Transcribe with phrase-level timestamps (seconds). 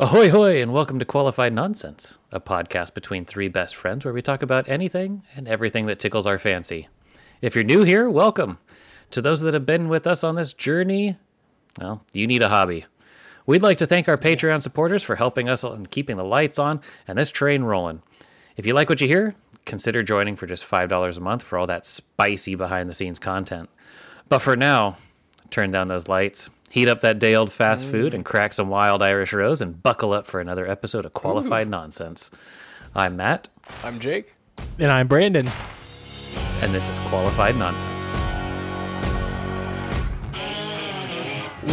[0.00, 4.22] Ahoy, hoy, and welcome to Qualified Nonsense, a podcast between three best friends where we
[4.22, 6.86] talk about anything and everything that tickles our fancy.
[7.42, 8.60] If you're new here, welcome.
[9.10, 11.16] To those that have been with us on this journey,
[11.80, 12.86] well, you need a hobby.
[13.44, 16.80] We'd like to thank our Patreon supporters for helping us and keeping the lights on
[17.08, 18.00] and this train rolling.
[18.56, 19.34] If you like what you hear,
[19.64, 23.68] consider joining for just $5 a month for all that spicy behind the scenes content.
[24.28, 24.96] But for now,
[25.50, 29.02] turn down those lights, heat up that day old fast food, and crack some wild
[29.02, 32.30] Irish rose and buckle up for another episode of Qualified Nonsense.
[32.94, 33.48] I'm Matt,
[33.84, 34.34] I'm Jake.
[34.78, 35.48] And I'm Brandon.
[36.60, 38.08] and this is Qualified Nonsense.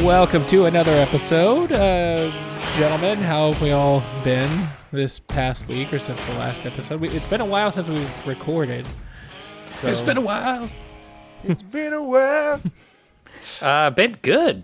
[0.04, 1.72] Welcome to another episode.
[1.72, 2.30] Uh,
[2.76, 7.00] gentlemen, how have we all been this past week or since the last episode?
[7.00, 8.86] We, it's been a while since we've recorded.
[9.80, 10.70] So, It's been a while.
[11.48, 12.60] It's been a while.
[13.62, 14.64] Uh, been good.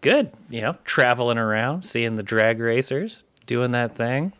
[0.00, 0.32] Good.
[0.48, 4.32] You know, traveling around, seeing the drag racers, doing that thing.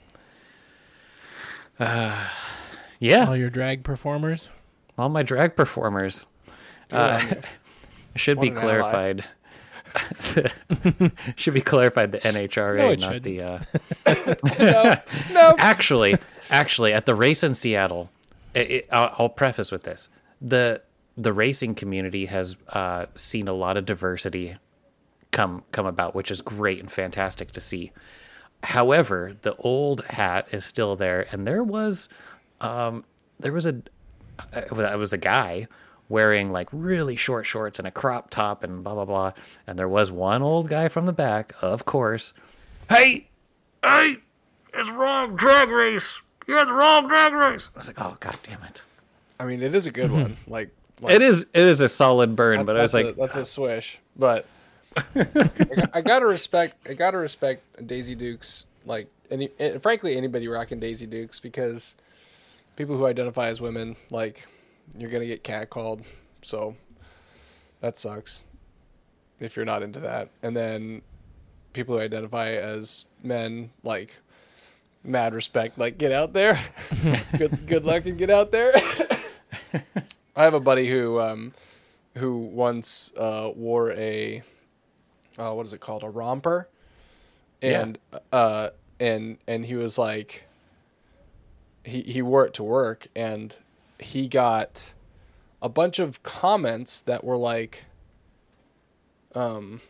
[1.78, 2.28] Uh,
[2.98, 4.48] yeah, all your drag performers.
[4.98, 6.24] all my drag performers.
[6.93, 7.20] Uh,
[8.16, 9.24] should be What an clarified.
[11.37, 12.13] should be clarified.
[12.13, 13.24] The NHRA, No, it not shouldn't.
[13.24, 13.42] the.
[13.42, 14.96] Uh...
[15.32, 15.54] No.
[15.59, 16.16] actually,
[16.51, 18.10] actually, at the race in Seattle,
[18.54, 20.09] it, it, I'll, I'll preface with this:
[20.40, 20.82] the
[21.16, 24.57] the racing community has uh, seen a lot of diversity
[25.32, 27.92] come come about, which is great and fantastic to see.
[28.62, 32.09] However, the old hat is still there, and there was
[32.60, 33.04] um,
[33.38, 33.76] there was a
[34.54, 35.66] it was- a guy
[36.08, 39.32] wearing like really short shorts and a crop top and blah blah blah,
[39.66, 42.32] and there was one old guy from the back, of course.
[42.88, 43.28] Hey,
[43.84, 44.16] hey,
[44.74, 46.20] it's wrong drag race.
[46.46, 47.70] You're at the wrong drag race.
[47.74, 48.82] I was like, oh god damn it.
[49.38, 50.36] I mean, it is a good one.
[50.48, 50.70] Like,
[51.01, 53.45] like It is it is a solid burn, but I was like, a, that's a
[53.45, 53.98] swish.
[54.16, 54.45] But
[54.96, 56.88] I, got- I gotta respect.
[56.88, 58.66] I gotta respect Daisy Dukes.
[58.85, 61.95] Like, any, eh, frankly, anybody rocking Daisy Dukes because
[62.77, 64.47] people who identify as women, like,
[64.97, 66.03] you're gonna get catcalled.
[66.43, 66.76] So
[67.81, 68.44] that sucks
[69.38, 70.31] if you're not into that.
[70.42, 71.03] And then
[71.72, 74.16] people who identify as men, like,
[75.04, 75.78] mad respect.
[75.78, 76.60] Like, get out there.
[77.38, 78.72] good good luck and get out there.
[80.37, 81.53] I have a buddy who um,
[82.16, 84.43] who once uh, wore a
[85.40, 86.02] uh, what is it called?
[86.02, 86.68] A romper,
[87.62, 87.80] Yeah.
[87.82, 87.98] and
[88.32, 88.70] uh,
[89.00, 90.44] and and he was like
[91.84, 93.56] he he wore it to work and
[93.98, 94.92] he got
[95.62, 97.84] a bunch of comments that were like
[99.34, 99.80] um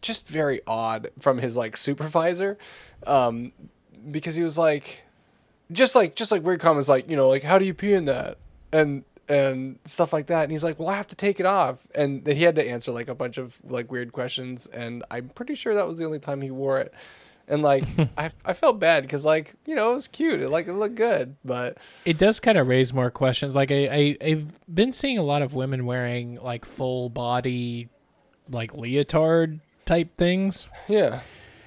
[0.00, 2.56] just very odd from his like supervisor
[3.06, 3.52] um
[4.10, 5.02] because he was like
[5.72, 8.04] just like just like weird comments like you know like how do you pee in
[8.06, 8.38] that?
[8.72, 10.42] And and stuff like that.
[10.44, 11.86] And he's like well i have to take it off.
[11.94, 15.28] And then he had to answer like a bunch of like weird questions and i'm
[15.30, 16.92] pretty sure that was the only time he wore it.
[17.46, 17.84] And like
[18.18, 20.40] i i felt bad because like you know it was cute.
[20.40, 23.54] It like it looked good but It does kind of raise more questions.
[23.54, 27.88] Like I, I, I've been seeing a lot of women wearing like full body,
[28.50, 30.68] like leotard type things.
[30.88, 31.20] yeah.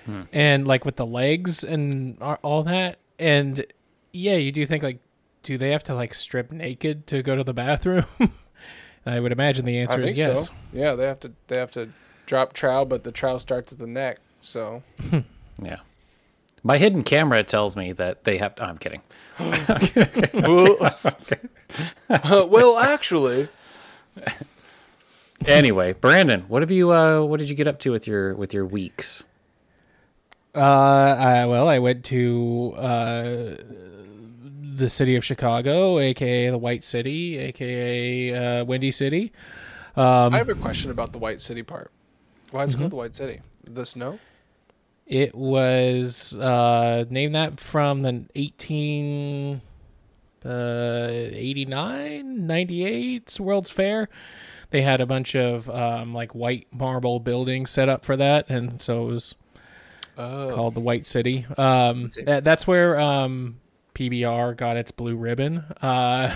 [0.06, 0.24] Hmm.
[0.34, 2.98] And like with the legs and all that.
[3.20, 3.66] And
[4.14, 4.98] yeah you do think like
[5.44, 8.06] do they have to like strip naked to go to the bathroom
[9.06, 11.72] i would imagine the i answer is yes so yeah they have to they have
[11.72, 11.90] to
[12.26, 14.82] drop trow but the trow starts at the neck so
[15.62, 15.78] yeah.
[16.64, 18.54] My hidden camera tells me that they have.
[18.60, 19.02] Oh, I'm kidding.
[19.40, 20.78] well,
[22.08, 23.50] uh, well actually
[25.48, 26.92] Anyway, Brandon, what have you?
[26.92, 29.24] Uh, what did you get up to with your with your weeks?
[30.54, 33.56] uh I, well i went to uh
[34.82, 39.32] the city of chicago aka the white city aka uh windy city.
[39.96, 41.92] Um i have a question about the white city part.
[42.52, 43.40] Why is it called the white city?
[43.64, 44.20] The snow?
[45.08, 49.62] It was uh, named that from the 18
[50.46, 54.10] uh, 89, 98 World's Fair.
[54.72, 58.82] They had a bunch of um, like white marble buildings set up for that, and
[58.82, 59.36] so it was
[60.18, 60.50] oh.
[60.54, 61.46] called the White City.
[61.58, 63.60] Um, that, that's where um,
[63.94, 65.58] PBR got its blue ribbon.
[65.82, 66.36] Uh,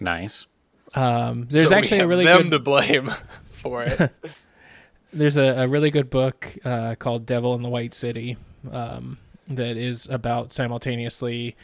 [0.00, 0.46] Nice.
[0.94, 3.10] um, there's So we actually a really them good to blame
[3.62, 4.10] for it
[5.12, 8.36] there's a, a really good book uh, called Devil in the White City
[8.70, 11.56] um, that is about simultaneously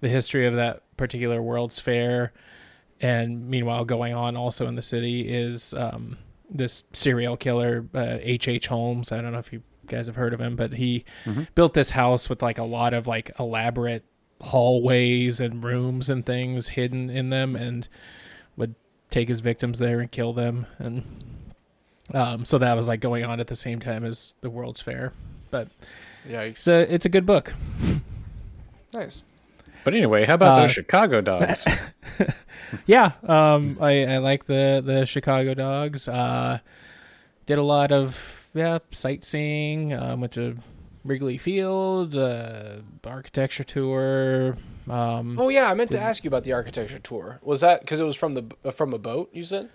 [0.00, 2.32] the history of that particular World's Fair,
[3.00, 6.18] and meanwhile going on also in the city is um,
[6.50, 8.48] this serial killer H.
[8.48, 8.66] H.
[8.66, 9.12] Holmes.
[9.12, 11.04] I don't know if you guys have heard of him, but he
[11.54, 14.04] built this house with like a lot of like elaborate
[14.40, 17.88] hallways and rooms and things hidden in them, and
[18.56, 18.74] would
[19.10, 21.04] take his victims there and kill them and
[22.14, 25.12] um, so that was like going on at the same time as the World's Fair.
[25.50, 25.68] But
[26.28, 26.50] Yikes.
[26.50, 27.52] It's a, it's a good book.
[28.94, 29.22] nice.
[29.84, 31.64] But anyway, how about Uh, those Chicago dogs?
[32.86, 36.08] Yeah, um, I, I like the the Chicago Dogs.
[36.08, 36.58] Uh,
[37.46, 39.92] did a lot of yeah sightseeing.
[39.92, 40.56] Um, went to
[41.04, 44.56] Wrigley Field, uh, architecture tour.
[44.88, 47.38] Um, Oh yeah, I meant to ask you about the architecture tour.
[47.42, 49.30] Was that because it was from the uh, from a boat?
[49.32, 49.68] You said.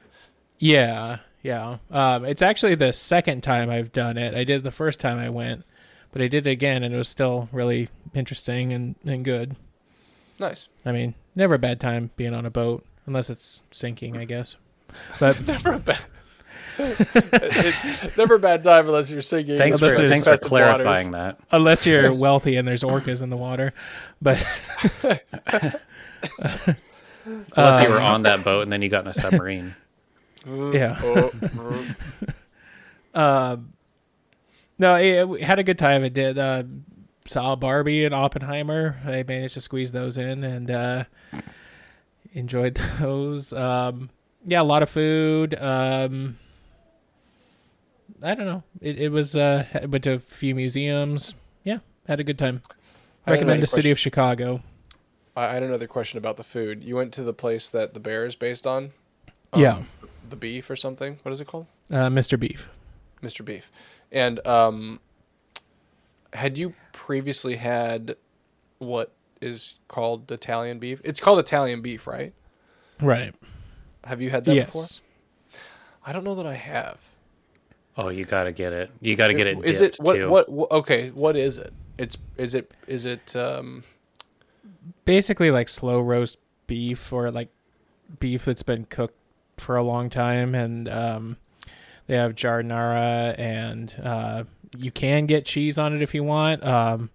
[0.60, 1.78] Yeah, yeah.
[1.90, 4.36] Um, it's actually the second time I've done it.
[4.36, 5.64] I did the first time I went,
[6.12, 9.56] but I did it again, and it was still really interesting and, and good.
[10.38, 10.68] Nice.
[10.86, 14.56] I mean, never a bad time being on a boat, unless it's sinking, I guess.
[15.20, 16.02] But Never a bad.
[16.80, 19.58] It, never a bad time unless you're singing.
[19.58, 21.36] thanks Unless for thanks for clarifying waters.
[21.38, 21.40] that.
[21.52, 23.74] unless you're wealthy and there's orcas in the water,
[24.22, 24.38] but
[27.56, 29.76] Unless you Um, were on that boat and then you got in a submarine.
[30.46, 31.00] Yeah.
[33.14, 33.74] Um,
[34.80, 36.04] no, it, we had a good time.
[36.04, 36.38] It did.
[36.40, 36.64] Uh,
[37.28, 38.98] saw Barbie and Oppenheimer.
[39.06, 41.04] I managed to squeeze those in and uh,
[42.34, 43.54] enjoyed those.
[43.54, 44.10] Um,
[44.46, 45.54] yeah, a lot of food.
[45.60, 46.38] Um,
[48.22, 48.64] I don't know.
[48.82, 51.34] It, it was uh, went to a few museums.
[51.64, 52.62] Yeah, had a good time.
[53.26, 54.62] I Recommend the city of Chicago.
[55.36, 56.84] I had another question about the food.
[56.84, 58.92] You went to the place that the bear is based on.
[59.56, 59.88] yeah, Um,
[60.30, 61.20] The beef or something.
[61.24, 61.68] What is it called?
[61.92, 62.40] uh, Mr.
[62.40, 62.70] Beef.
[63.24, 63.46] Mr.
[63.46, 63.72] Beef.
[64.12, 65.00] And um,
[66.34, 68.16] had you previously had
[68.80, 71.02] what is called Italian beef?
[71.04, 72.34] It's called Italian beef, right?
[73.00, 73.34] Right.
[74.06, 74.66] Have you had that yes.
[74.68, 74.86] before?
[76.06, 77.11] I don't know that I have.
[77.98, 78.90] Oh, you got to get it.
[79.02, 79.64] You got to get it.
[79.66, 80.30] Is it what, too.
[80.30, 81.74] what what okay, what is it?
[81.98, 83.84] It's is it is it um
[85.06, 87.50] basically like slow roast beef or like
[88.20, 89.18] beef that's been cooked
[89.58, 91.38] for a long time and um
[92.08, 94.44] they have giardiniera and uh
[94.78, 97.10] you can get cheese on it if you want um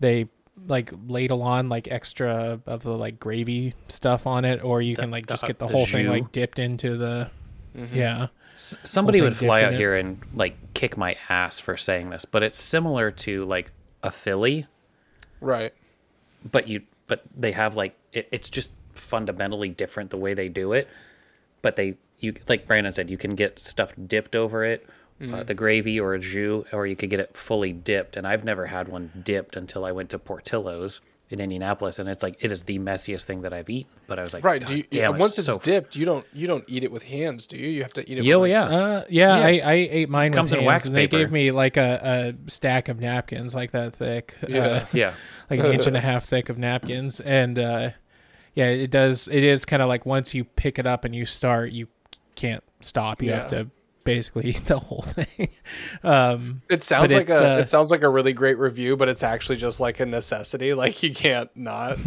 [0.00, 0.28] they
[0.68, 5.02] like ladle on like extra of the like gravy stuff on it or you The-
[5.02, 7.30] can like the- just get the, the whole thing like dipped into the
[7.76, 7.94] mhm.
[7.94, 9.76] yeah S- somebody would fly out it.
[9.78, 13.70] here and like kick my ass for saying this, but it's similar to like
[14.02, 14.66] a Philly,
[15.40, 15.72] Right.
[16.50, 20.72] but you but they have like it, it's just fundamentally different the way they do
[20.72, 20.88] it.
[21.62, 24.86] But they you like Brandon said, you can get stuff dipped over it,
[25.32, 28.16] uh, the gravy or a jus, or you could get it fully dipped.
[28.16, 31.00] And I've never had one dipped until I went to Portillo's
[31.32, 33.90] in Indianapolis, and it's like it is the messiest thing that I've eaten.
[34.06, 34.64] But I was like, Right.
[34.64, 37.46] Do you, damn, once it's so dipped, you don't you don't eat it with hands,
[37.46, 37.68] do you?
[37.68, 38.76] You have to eat it Yo, with like- yeah.
[38.76, 39.44] uh yeah, Yeah.
[39.66, 42.34] I, I ate mine Comes with in hands, wax and they gave me like a,
[42.46, 44.58] a stack of napkins like that thick Yeah.
[44.66, 45.14] uh, yeah.
[45.50, 47.90] like an inch and a half thick of napkins and uh
[48.54, 51.24] yeah it does it is kind of like once you pick it up and you
[51.26, 51.86] start you
[52.34, 53.68] can't stop you have to
[54.04, 55.48] basically the whole thing
[56.02, 59.22] um It sounds like a uh, it sounds like a really great review, but it's
[59.22, 60.72] actually just like a necessity.
[60.82, 61.98] Like you can't not.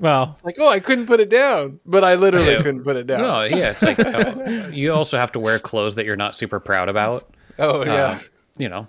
[0.00, 2.58] well like, oh, I couldn't put it down, but I literally Yeah.
[2.62, 3.20] couldn't put it down.
[3.22, 6.88] No, yeah, it's like you also have to wear clothes that you're not super proud
[6.88, 7.28] about.
[7.58, 7.92] Oh yeah.
[7.92, 8.18] Uh,
[8.58, 8.88] you know,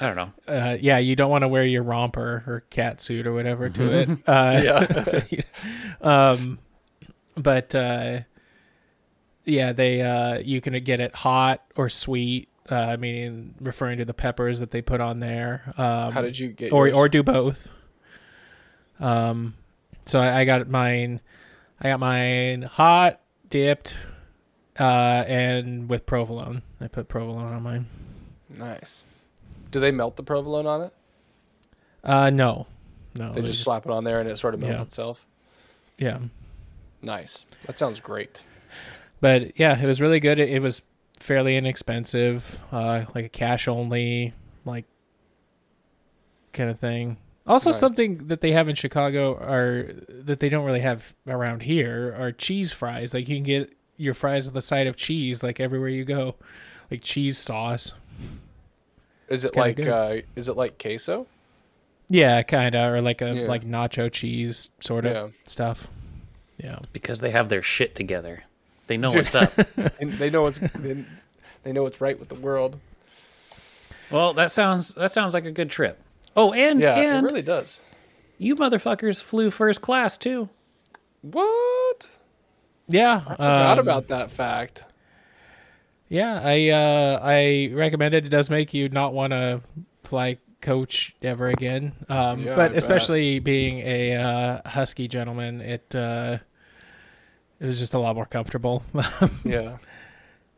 [0.00, 0.32] I don't know.
[0.48, 3.98] uh yeah you don't want to wear your romper or cat suit or whatever to
[3.98, 4.60] it uh
[5.30, 5.42] yeah.
[6.00, 6.58] um
[7.36, 8.20] but uh
[9.46, 14.12] yeah they uh you can get it hot or sweet uh meaning referring to the
[14.14, 16.96] peppers that they put on there um How did you get or yours?
[16.96, 17.70] or do both.
[18.98, 19.54] Um,
[20.06, 21.20] so I, I got mine.
[21.80, 23.94] I got mine hot, dipped,
[24.80, 24.82] uh,
[25.28, 26.62] and with provolone.
[26.80, 27.86] I put provolone on mine.
[28.56, 29.04] nice.
[29.70, 30.94] Do they melt the provolone on it?
[32.02, 32.66] Uh, no,
[33.14, 33.32] no.
[33.34, 34.84] They just slap it on there and it sort of melts Yeah.
[34.86, 35.26] itself.
[35.98, 36.18] Yeah,
[37.02, 37.44] Nice.
[37.66, 38.42] That sounds great.
[39.20, 40.38] But yeah, it was really good.
[40.38, 40.82] It, it was
[41.20, 44.32] fairly inexpensive, uh, like a cash only,
[44.64, 44.84] like
[46.52, 47.16] kind of thing.
[47.46, 47.78] Also, Nice.
[47.78, 52.32] something that they have in Chicago are that they don't really have around here are
[52.32, 53.14] cheese fries.
[53.14, 56.34] Like you can get your fries with a side of cheese, like everywhere you go,
[56.90, 57.92] like cheese sauce.
[59.28, 59.88] Is it like good.
[59.88, 61.26] uh is it like queso?
[62.08, 63.42] Yeah, kind of, or like a Yeah.
[63.48, 65.28] like nacho cheese sort of Yeah.
[65.46, 65.88] stuff.
[66.58, 68.44] Yeah, Because they have their shit together.
[68.86, 69.52] They know what's up.
[70.00, 71.04] And they know what's they,
[71.62, 72.78] they know what's right with the world.
[74.10, 76.00] Well, that sounds that sounds like a good trip.
[76.36, 77.80] Oh, and Yeah, and it really does.
[78.38, 80.48] you motherfuckers flew first class too.
[81.22, 82.08] What?
[82.88, 83.22] yeah.
[83.26, 84.84] I forgot um, about that fact.
[86.08, 88.24] Yeah, I uh, I recommend it.
[88.26, 89.60] It does make you not want to
[90.04, 91.92] fly coach ever again.
[92.08, 92.78] Um, Yeah, I but bet.
[92.78, 96.38] especially being a uh, husky gentleman, it uh,
[97.60, 98.82] it was just a lot more comfortable.
[99.44, 99.78] Yeah.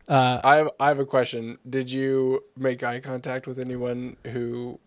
[0.09, 1.59] uh, I have I have a question.
[1.69, 4.79] Did you make eye contact with anyone who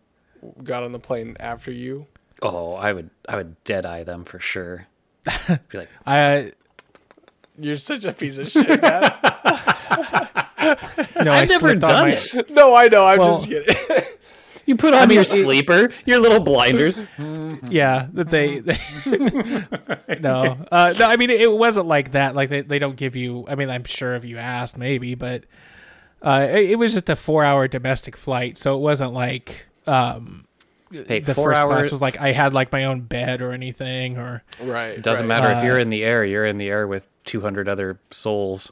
[0.63, 2.07] got on the plane after you?
[2.41, 4.87] Oh, I would I would dead eye them for sure.
[5.69, 6.53] Be like, I
[7.59, 9.01] You're such a piece of shit, man.
[11.23, 12.49] no, I I've never done my- it.
[12.49, 13.05] no, I know.
[13.05, 13.75] I'm Well- just kidding.
[14.65, 16.99] You put on mean, your sleeper, your little blinders.
[17.69, 18.59] Yeah, that they.
[18.59, 18.77] they
[20.19, 21.05] no, uh, no.
[21.05, 22.35] I mean, it wasn't like that.
[22.35, 23.45] Like they, they don't give you.
[23.47, 25.43] I mean, I'm sure if you asked, maybe, but
[26.21, 30.45] uh, it, it was just a four hour domestic flight, so it wasn't like um,
[30.91, 31.73] Hey, the four first hours.
[31.81, 34.89] class was like I had like my own bed or anything, or right.
[34.97, 35.41] It doesn't right.
[35.41, 36.25] matter if Uh, you're in the air.
[36.25, 38.71] You're in the air with 200 other souls.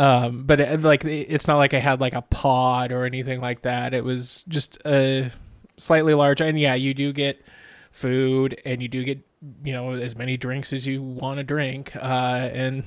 [0.00, 3.62] Um, but it, like it's not like I had like a pod or anything like
[3.62, 3.92] that.
[3.92, 5.30] It was just a
[5.76, 7.44] slightly larger, and yeah, you do get
[7.92, 9.18] food and you do get
[9.64, 12.82] you know as many drinks as you want to drink, uh, and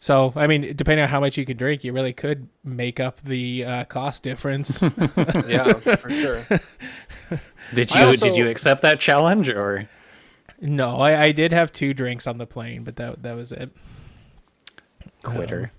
[0.00, 3.20] so I mean, depending on how much you can drink, you really could make up
[3.20, 4.80] the uh, cost difference.
[5.46, 6.46] Yeah, for sure.
[7.74, 9.86] Did you also- did you accept that challenge or
[10.60, 13.70] no, I, I did have two drinks on the plane, but that that was it.
[15.22, 15.72] Quitter?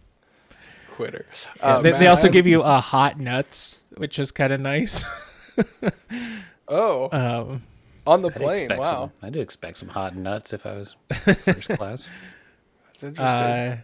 [0.92, 1.26] Quitter.
[1.58, 4.54] Yeah, Uh, they, Matt, they also I- give you uh, hot nuts, which is kind
[4.54, 5.04] of nice.
[6.72, 7.64] Oh, um,
[8.06, 8.70] on the I'd plane.
[8.78, 9.12] Wow, some.
[9.24, 10.96] I did expect some hot nuts if I was
[11.44, 12.08] first class.
[12.88, 13.18] that's interesting.
[13.18, 13.78] uh,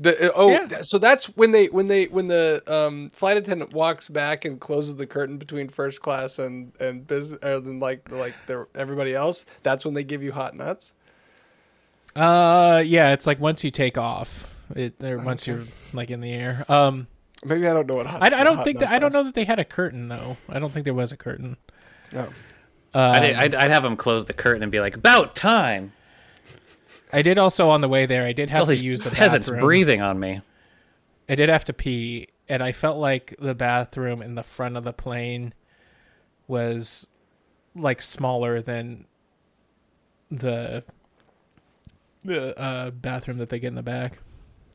[0.00, 0.80] D- uh, oh, yeah.
[0.80, 4.96] so that's when they when they when the um, flight attendant walks back and closes
[4.96, 8.34] the curtain between first class and and business, or then like like
[8.74, 9.44] everybody else.
[9.62, 10.94] That's when they give you hot nuts.
[12.16, 16.32] Uh, yeah, it's like once you take off, it or once you're like in the
[16.32, 16.64] air.
[16.68, 17.06] Um,
[17.44, 18.22] Maybe I don't know what hot.
[18.22, 20.08] I, I don't hot think that nuts I don't know that they had a curtain
[20.08, 20.36] though.
[20.48, 21.56] I don't think there was a curtain.
[22.14, 22.18] Oh.
[22.20, 22.32] Um,
[22.94, 25.92] I did, I'd, I'd have them close the curtain and be like, "About time!"
[27.12, 28.26] I did also on the way there.
[28.26, 29.60] I did have All to use the peasants bathroom.
[29.64, 30.40] breathing on me.
[31.28, 34.84] I did have to pee, and I felt like the bathroom in the front of
[34.84, 35.54] the plane
[36.48, 37.06] was
[37.76, 39.06] like smaller than
[40.30, 40.82] the
[42.24, 44.18] the uh, bathroom that they get in the back.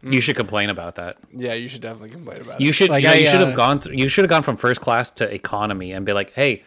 [0.05, 1.17] You should complain about that.
[1.35, 2.73] Yeah, you should definitely complain about You it.
[2.73, 4.43] should Like, you, know, I, you should uh, have gone through, you should have gone
[4.43, 6.63] from first class to economy and be like, "Hey,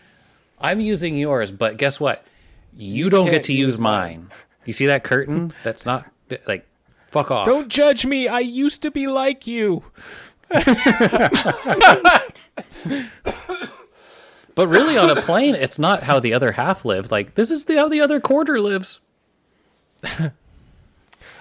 [0.60, 2.24] I'm using yours, but guess what?
[2.76, 4.30] You, don't can't get to use use mine." mine.
[4.64, 5.52] You see that curtain?
[5.62, 6.06] That's not
[6.46, 6.66] like
[7.10, 8.26] fuck off." Don't judge me.
[8.28, 9.84] I used to be like you.
[14.58, 17.12] But really, on a plane, it's not how the other half lived.
[17.12, 18.98] Like this is the, how the other quarter lives.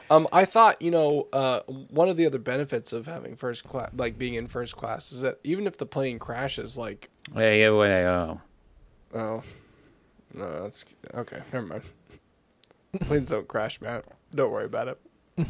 [0.10, 3.90] Um, I thought you know uh, one of the other benefits of having first class,
[3.96, 7.70] like being in first class, is that even if the plane crashes, like Hey, hey,
[7.70, 8.42] wait, oh.
[9.14, 9.44] oh
[10.34, 11.42] no, that's okay.
[11.52, 11.84] Never mind.
[13.02, 14.06] Planes don't crash, Matt.
[14.34, 15.00] Don't worry about it.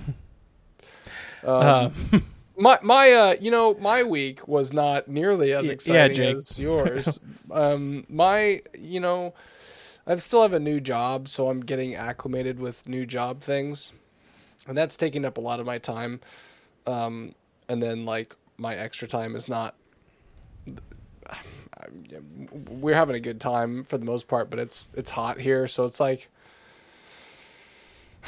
[1.44, 1.92] Uh,
[2.60, 6.60] My my uh you know my week was not nearly as Y- yeah, exciting as
[6.60, 7.20] yours.
[7.52, 9.36] um my you know
[10.08, 13.94] I still have a new job, so I'm getting acclimated with new job things.
[14.68, 16.20] And that's taking up a lot of my time.
[16.86, 17.36] Um
[17.70, 19.76] and then like my extra time is not
[22.70, 25.86] we're having a good time for the most part, but it's it's hot here, so
[25.86, 26.30] it's like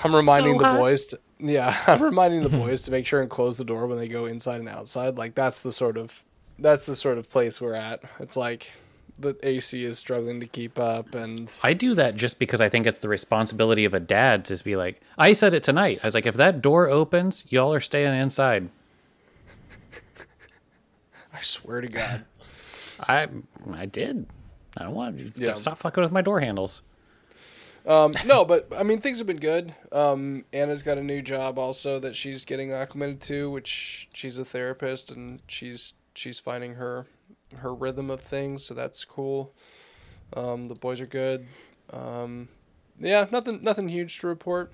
[0.04, 3.30] I'm reminding So the boys to yeah, I'm reminding the boys to make sure and
[3.30, 5.18] close the door when they go inside and outside.
[5.18, 6.24] Like that's the sort of
[6.58, 8.02] that's the sort of place we're at.
[8.20, 8.72] It's like
[9.20, 12.88] the AC is struggling to keep up and I do that just because I think
[12.88, 15.02] it's the responsibility of a dad to be like.
[15.18, 16.00] I said it tonight.
[16.04, 18.70] I was like, if that door opens, y'all are staying inside.
[21.34, 22.26] I swear to God.
[23.02, 23.28] I
[23.74, 24.26] I did.
[24.78, 25.54] I don't want to Yeah.
[25.56, 26.82] stop fucking with my door handles.
[27.86, 29.74] Um, no, but I mean things have been good.
[29.92, 34.46] Um, Anna's got a new job also that she's getting acclimated to, which she's a
[34.46, 37.06] therapist and she's she's finding her
[37.58, 39.54] her rhythm of things, so that's cool.
[40.36, 41.48] Um, the boys are good.
[41.92, 42.50] Um,
[43.00, 44.72] yeah, nothing nothing huge to report.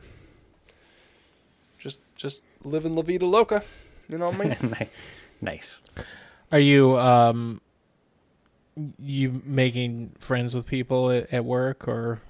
[1.77, 3.63] Just just living la vida loca,
[4.09, 4.87] you know what I mean?
[5.41, 5.79] Nice.
[6.51, 7.61] Are you um
[8.97, 12.21] you making friends with people at, at work or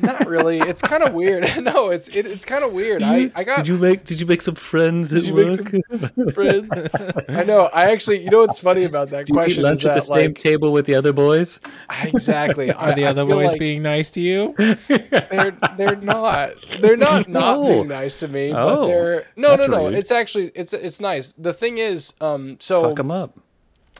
[0.00, 0.58] Not really.
[0.60, 1.44] It's kind of weird.
[1.64, 3.02] no, it's it, it's kind of weird.
[3.02, 5.66] I I got Did you make Did you make some friends Did you make some
[6.34, 6.68] friends.
[7.28, 7.64] I know.
[7.72, 9.94] I actually, you know what's funny about that Do you eat question lunch is at
[9.94, 11.58] the that same like table with the other boys?
[12.02, 12.72] exactly.
[12.72, 14.54] are the other boys being nice to you?
[14.56, 16.52] They're they're not.
[16.80, 18.52] They're not not being nice to me.
[18.52, 19.86] But Oh, they're no no no.
[19.86, 19.94] rude.
[19.94, 21.32] It's actually it's it's nice.
[21.36, 23.38] The thing is, um, so Fuck them up.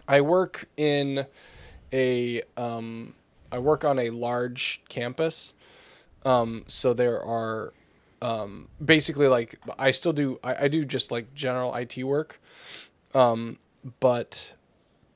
[0.06, 1.26] I work in
[1.92, 3.14] a um,
[3.52, 5.54] I work on a large campus.
[6.24, 7.72] Um, so there are
[8.22, 12.40] um, basically like I still do I, I do just like general IT work.
[13.14, 13.58] Um,
[14.00, 14.54] but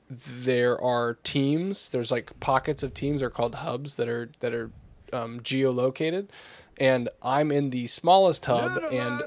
[0.09, 1.89] there are teams.
[1.89, 3.21] There's like pockets of teams.
[3.21, 4.71] They're called hubs that are that are
[5.13, 6.27] um, geolocated,
[6.79, 9.21] and I'm in the smallest hub and.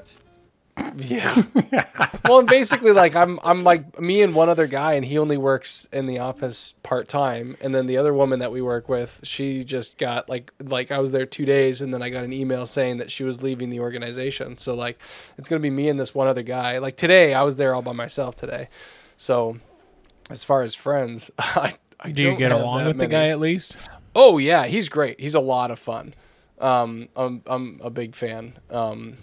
[0.97, 1.43] Yeah.
[2.27, 5.37] well, and basically, like I'm, I'm like me and one other guy, and he only
[5.37, 7.57] works in the office part time.
[7.61, 10.99] And then the other woman that we work with, she just got like, like I
[10.99, 13.69] was there two days, and then I got an email saying that she was leaving
[13.69, 14.57] the organization.
[14.57, 14.99] So like,
[15.37, 16.79] it's gonna be me and this one other guy.
[16.79, 18.69] Like today, I was there all by myself today.
[19.17, 19.57] So,
[20.29, 23.89] as far as friends, I, I Do you get along with the guy at least?
[24.15, 25.19] Oh yeah, he's great.
[25.19, 26.13] He's a lot of fun.
[26.59, 28.53] Um, I'm I'm a big fan.
[28.69, 29.17] Um,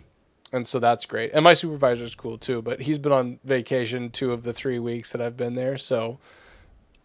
[0.56, 1.30] and so that's great.
[1.34, 2.62] And my supervisor's cool too.
[2.62, 5.76] But he's been on vacation two of the three weeks that I've been there.
[5.76, 6.18] So,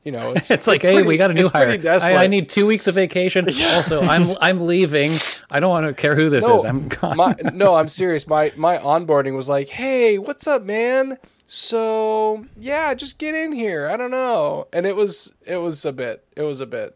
[0.03, 1.77] you know, it's It's like, hey, pretty- we got a new hire.
[1.87, 2.15] I.
[2.23, 3.47] I need two weeks of vacation.
[3.61, 5.13] Also, I'm I'm leaving.
[5.51, 6.65] I don't want to care who this No, is.
[6.65, 7.17] I'm gone.
[7.17, 8.25] my, no, I'm serious.
[8.25, 11.17] My my onboarding was like, "Hey, what's up, man?
[11.45, 13.87] So yeah, just get in here.
[13.89, 16.95] I don't know." And it was it was a bit it was a bit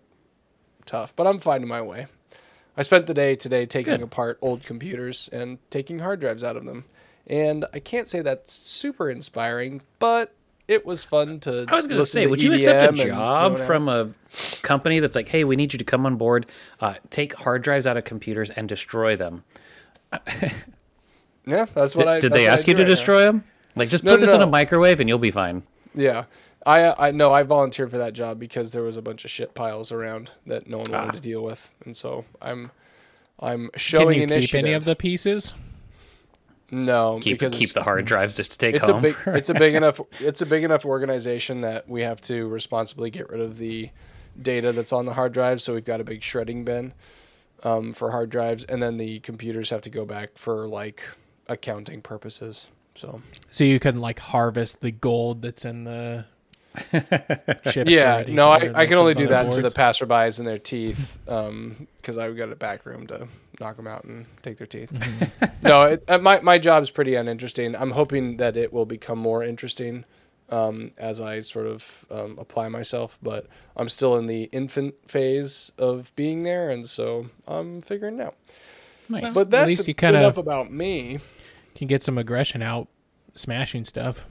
[0.86, 2.08] tough, but I'm finding my way.
[2.78, 4.02] I spent the day today taking Good.
[4.02, 6.86] apart old computers and taking hard drives out of them,
[7.28, 10.34] and I can't say that's super inspiring, but
[10.68, 11.66] it was fun to.
[11.70, 14.10] I was going to say, would you accept a job from a
[14.62, 16.48] company that's like, hey, we need you to come on board,
[16.82, 19.44] uh, take hard drives out of computers and destroy them?
[21.48, 22.20] Yeah, that's what Did, I.
[22.22, 22.96] did they ask you to right now.
[22.96, 23.44] destroy them?
[23.76, 25.62] Like, just No, put no, this in a microwave and you'll be fine.
[25.94, 26.26] Yeah.
[26.66, 29.54] I I know I volunteered for that job because there was a bunch of shit
[29.54, 31.12] piles around that no one wanted Ah.
[31.12, 32.72] to deal with, and so I'm
[33.40, 34.50] I'm Can showing you initiative.
[34.52, 35.54] keep any of the pieces?
[36.72, 39.02] no Keep because keep the hard drives just to take it's a home.
[39.04, 43.12] big it's a big enough it's a big enough organization that we have to responsibly
[43.12, 43.90] get rid of the
[44.42, 45.62] data that's on the hard drive.
[45.62, 46.94] So we've got a big shredding bin
[47.64, 51.04] um, for hard drives, and then the computers have to go back for like
[51.48, 52.68] accounting purposes.
[52.96, 56.26] So So you can like harvest the gold that's in the.
[57.76, 62.18] Yeah, no, I, I can only do that to the passerbys in their teeth, because
[62.18, 63.28] I've got a back room to
[63.60, 64.92] knock them out and take their teeth.
[64.92, 65.46] Mm-hmm.
[65.68, 67.76] no, it, uh, my my job is pretty uninteresting.
[67.76, 70.06] I'm hoping that it will become more interesting
[70.50, 75.72] um, as I sort of um, apply myself, but I'm still in the infant phase
[75.78, 78.36] of being there, and so I'm figuring it out.
[79.10, 79.34] nice.
[79.34, 81.20] But that's least you enough kinda- about me.
[81.76, 82.88] Can get some aggression out,
[83.34, 84.26] smashing stuff.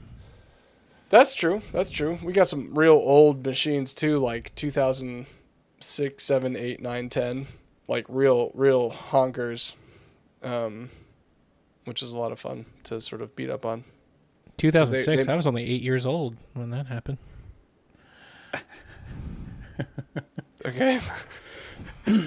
[1.15, 1.63] That's true.
[1.73, 2.19] That's true.
[2.25, 7.47] We got some real old machines too, like 2006, 7, 8, 9, 10.
[7.87, 9.75] Like real, real honkers,
[10.43, 10.91] um,
[11.85, 13.85] which is a lot of fun to sort of beat up on.
[14.57, 15.25] 2006.
[15.27, 17.19] they- I was only eight years old when that happened.
[20.67, 20.99] Okay.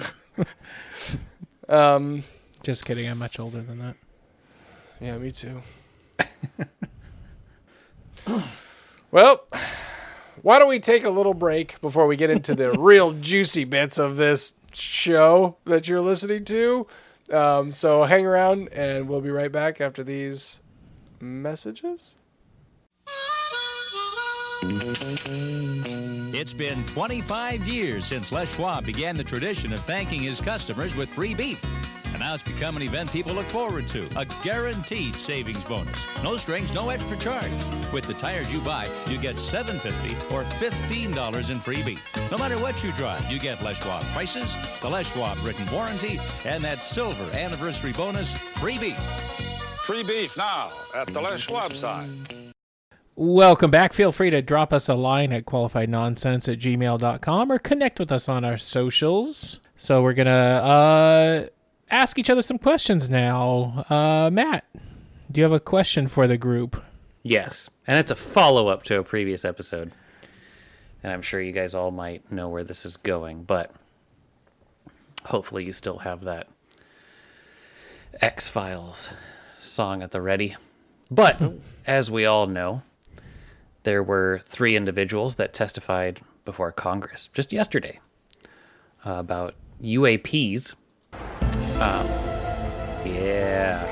[1.68, 2.24] um,
[2.64, 3.10] Just kidding.
[3.10, 3.98] I'm much older than that.
[5.02, 5.62] yeah, me too.
[9.12, 9.48] well,
[10.42, 13.98] why don't we take a little break before we get into the real juicy bits
[13.98, 16.88] of this show that you're listening to?
[17.32, 20.62] Um, so hang around and we'll be right back after these
[21.20, 22.18] messages.
[26.34, 31.10] It's been 25 years since Les Schwab began the tradition of thanking his customers with
[31.10, 31.60] free beef.
[32.12, 35.98] And now it's become an event people look forward to, a guaranteed savings bonus.
[36.24, 37.52] No strings, no extra charge.
[37.92, 42.00] With the tires you buy, you get $7.50 or $15 in free beef.
[42.32, 46.20] No matter what you drive, you get Les Schwab prices, the Les Schwab written warranty,
[46.46, 49.00] and that silver anniversary bonus, free beef.
[49.86, 52.10] Free beef now at the Les Schwab side.
[53.20, 53.94] Welcome back.
[53.94, 58.30] Feel free to drop us a line at qualifiednonsense at gmail.com or connect with us
[58.30, 59.60] on our socials.
[59.76, 61.46] So we're going to uh,
[61.90, 63.86] ask each other some questions now.
[63.90, 64.66] Uh, Matt,
[65.32, 66.84] do you have a question for the group?
[67.24, 69.92] Yes, and it's a follow up to a previous episode.
[71.04, 73.72] And I'm sure you guys all might know where this is going, but
[75.26, 76.48] hopefully you still have that
[78.22, 79.10] X Files
[79.60, 80.56] song at the ready.
[81.12, 81.42] But
[81.86, 82.82] as we all know,
[83.84, 88.00] there were three individuals that testified before Congress just yesterday
[89.06, 90.76] about UAPs.
[91.82, 92.08] Um,
[93.06, 93.86] yeah.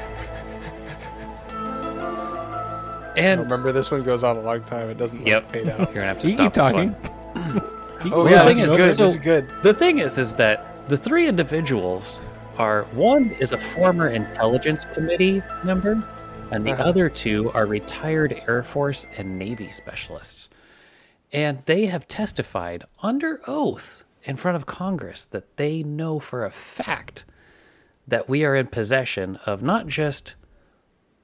[3.18, 4.90] And Remember, this one goes on a long time.
[4.90, 5.52] It doesn't Yep.
[5.52, 5.80] fade out.
[5.80, 6.96] You're gonna have to You stop keep talking.
[8.08, 8.96] Oh, Well, yeah, the this is is, good.
[8.96, 9.48] so- This is good.
[9.64, 12.22] The thing is, is that the three individuals
[12.60, 16.04] are one is a former intelligence committee member,
[16.52, 16.84] and the Uh-huh.
[16.84, 20.50] other two are retired Air Force and Navy specialists.
[21.34, 26.52] And they have testified under oath in front of Congress that they know for a
[26.52, 27.26] fact
[28.08, 30.36] that we are in possession of not just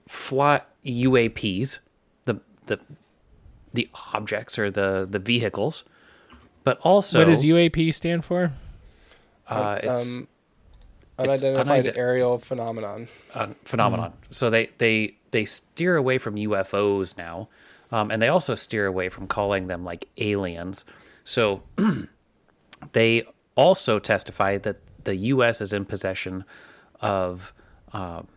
[0.08, 1.80] fly UAPs,
[2.26, 2.80] the the
[3.74, 5.84] the objects or the the vehicles,
[6.64, 8.52] but also what does UAP stand for?
[9.48, 10.28] uh, it's um,
[11.20, 13.08] it's unidentified unide- aerial phenomenon.
[13.36, 14.14] a phenomenon.
[14.32, 17.50] So they they they steer away from UFOs now,
[17.92, 20.86] um, and they also steer away from calling them like aliens.
[21.26, 21.62] So
[22.94, 23.24] they
[23.56, 25.62] also testify that the U.S.
[25.62, 26.44] is in possession
[27.02, 27.54] of
[27.94, 28.28] um,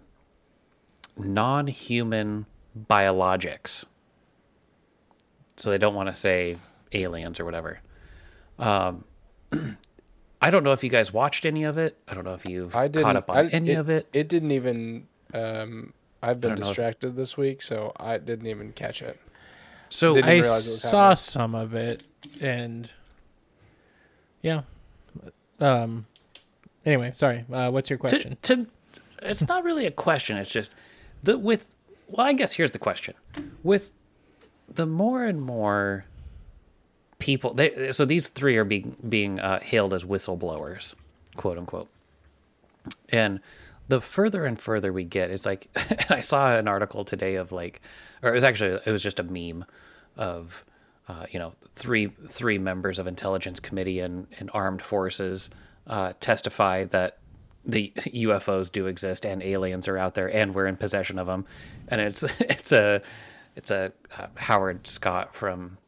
[1.16, 2.46] non-human
[2.90, 3.84] biologics.
[5.56, 6.56] So they don't want to say
[6.92, 7.80] aliens or whatever.
[8.58, 9.04] Um,
[10.40, 11.96] I don't know if you guys watched any of it.
[12.08, 14.08] I don't know if you've I didn't caught up on I, any of it.
[14.12, 15.06] It didn't even.
[15.32, 19.20] Um, I've been don't if- distracted this week, so I didn't even catch it.
[19.90, 21.16] So I it saw happening.
[21.16, 22.02] some of it,
[22.40, 22.90] and
[24.42, 24.62] yeah.
[25.60, 26.06] Um.
[26.86, 27.44] Anyway, sorry.
[27.52, 28.36] Uh, what's your question?
[28.42, 28.66] to, to
[29.24, 30.72] it's not really a question it's just
[31.22, 31.74] the with
[32.08, 33.14] well i guess here's the question
[33.62, 33.92] with
[34.72, 36.04] the more and more
[37.18, 40.94] people they, so these three are being being uh, hailed as whistleblowers
[41.36, 41.88] quote unquote
[43.08, 43.40] and
[43.88, 45.68] the further and further we get it's like
[46.10, 47.80] i saw an article today of like
[48.22, 49.64] or it was actually it was just a meme
[50.16, 50.64] of
[51.08, 55.50] uh, you know three three members of intelligence committee and, and armed forces
[55.86, 57.18] uh, testify that
[57.64, 61.46] the UFOs do exist and aliens are out there and we're in possession of them
[61.88, 63.02] and it's it's a
[63.56, 65.78] it's a uh, Howard Scott from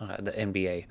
[0.00, 0.86] uh, the NBA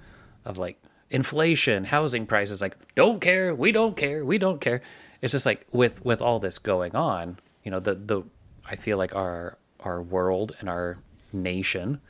[0.46, 2.62] of like inflation, housing prices.
[2.62, 4.82] Like, don't care, we don't care, we don't care.
[5.22, 8.24] It's just like with with all this going on, you know, the the
[8.66, 10.98] I feel like our our world and our
[11.32, 12.02] nation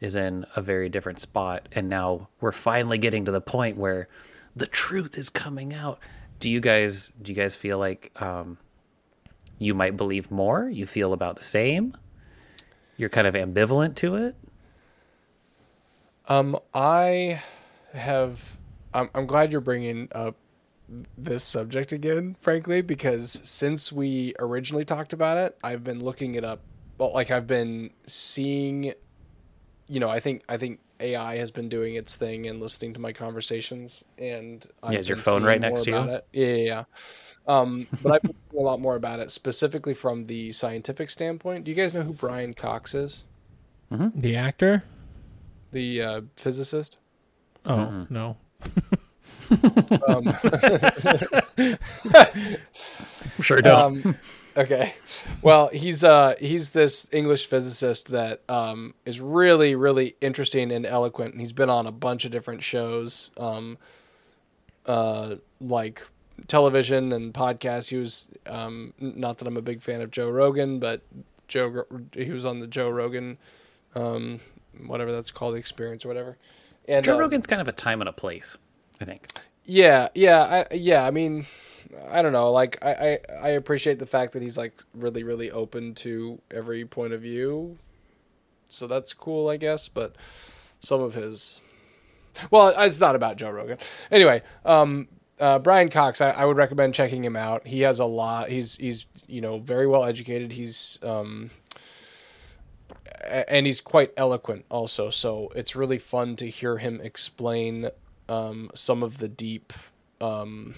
[0.00, 4.08] is in a very different spot, and now we're finally getting to the point where
[4.58, 5.98] the truth is coming out.
[6.40, 8.58] Do you guys do you guys feel like um,
[9.58, 10.68] you might believe more?
[10.68, 11.96] You feel about the same?
[12.96, 14.36] You're kind of ambivalent to it.
[16.26, 17.42] Um, I
[17.92, 18.56] have.
[18.92, 20.36] I'm, I'm glad you're bringing up
[21.16, 26.44] this subject again, frankly, because since we originally talked about it, I've been looking it
[26.44, 26.60] up.
[26.98, 28.92] Well, like I've been seeing.
[29.90, 33.00] You know, I think I think AI has been doing its thing and listening to
[33.00, 35.96] my conversations, and I've is your phone right next more to you?
[35.96, 36.26] about It.
[36.32, 36.84] Yeah, yeah, yeah.
[37.46, 41.64] Um, but I've been a lot more about it, specifically from the scientific standpoint.
[41.64, 43.24] Do you guys know who Brian Cox is?
[43.90, 44.84] The actor?
[45.72, 46.98] The uh, physicist.
[47.64, 48.36] Oh no.
[50.06, 50.36] Um,
[53.42, 54.06] Sure don't.
[54.06, 54.16] um,
[54.58, 54.94] okay.
[55.40, 61.32] Well, he's uh he's this English physicist that um is really really interesting and eloquent.
[61.32, 63.78] And he's been on a bunch of different shows, um,
[64.86, 66.02] uh, like
[66.46, 67.88] television and podcasts.
[67.88, 71.02] He was um not that I'm a big fan of Joe Rogan, but
[71.48, 73.38] Joe he was on the Joe Rogan,
[73.94, 74.40] um,
[74.86, 76.36] whatever that's called, the experience or whatever.
[76.86, 78.56] And Joe um, Rogan's kind of a time and a place,
[79.00, 79.26] I think.
[79.64, 81.06] yeah, yeah, I, yeah.
[81.06, 81.46] I mean,
[82.10, 82.50] I don't know.
[82.50, 86.84] Like, I, I, I appreciate the fact that he's like really, really open to every
[86.84, 87.78] point of view.
[88.68, 89.88] So that's cool, I guess.
[89.88, 90.16] But
[90.80, 91.60] some of his,
[92.50, 93.78] well, it's not about Joe Rogan.
[94.10, 95.08] Anyway, um,
[95.40, 97.66] uh, Brian Cox, I, I would recommend checking him out.
[97.66, 98.50] He has a lot.
[98.50, 100.52] He's he's you know very well educated.
[100.52, 101.50] He's um,
[103.24, 105.10] and he's quite eloquent also.
[105.10, 107.90] So it's really fun to hear him explain
[108.28, 109.72] um, some of the deep,
[110.20, 110.74] um,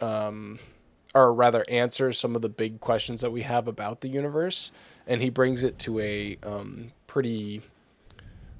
[0.00, 0.58] um,
[1.14, 4.72] or rather answer some of the big questions that we have about the universe,
[5.06, 7.62] and he brings it to a um, pretty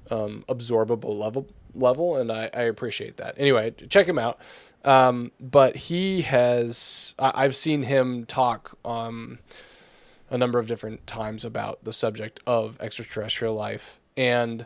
[0.09, 3.35] um, absorbable level level, and I, I appreciate that.
[3.37, 4.39] Anyway, check him out.
[4.83, 9.39] Um, but he has I, I've seen him talk um,
[10.29, 14.65] a number of different times about the subject of extraterrestrial life, and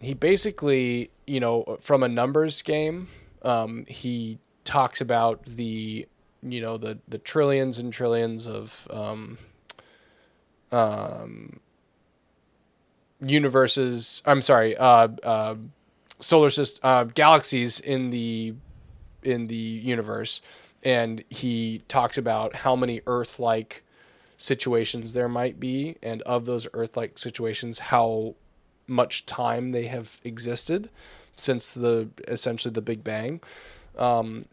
[0.00, 3.08] he basically, you know, from a numbers game,
[3.42, 4.38] um, he
[4.70, 6.06] talks about the,
[6.42, 9.36] you know, the the trillions and trillions of um,
[10.70, 11.58] um,
[13.20, 14.22] universes.
[14.24, 15.56] I'm sorry, uh, uh,
[16.20, 18.54] solar system, uh, galaxies in the
[19.24, 19.56] in the
[19.94, 20.40] universe,
[20.84, 23.82] and he talks about how many Earth-like
[24.36, 28.34] situations there might be, and of those Earth-like situations, how
[28.86, 30.88] much time they have existed
[31.32, 33.40] since the essentially the Big Bang,
[33.98, 34.44] um,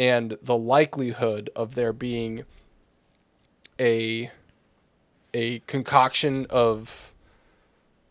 [0.00, 2.44] and the likelihood of there being
[3.78, 4.30] a
[5.34, 7.12] a concoction of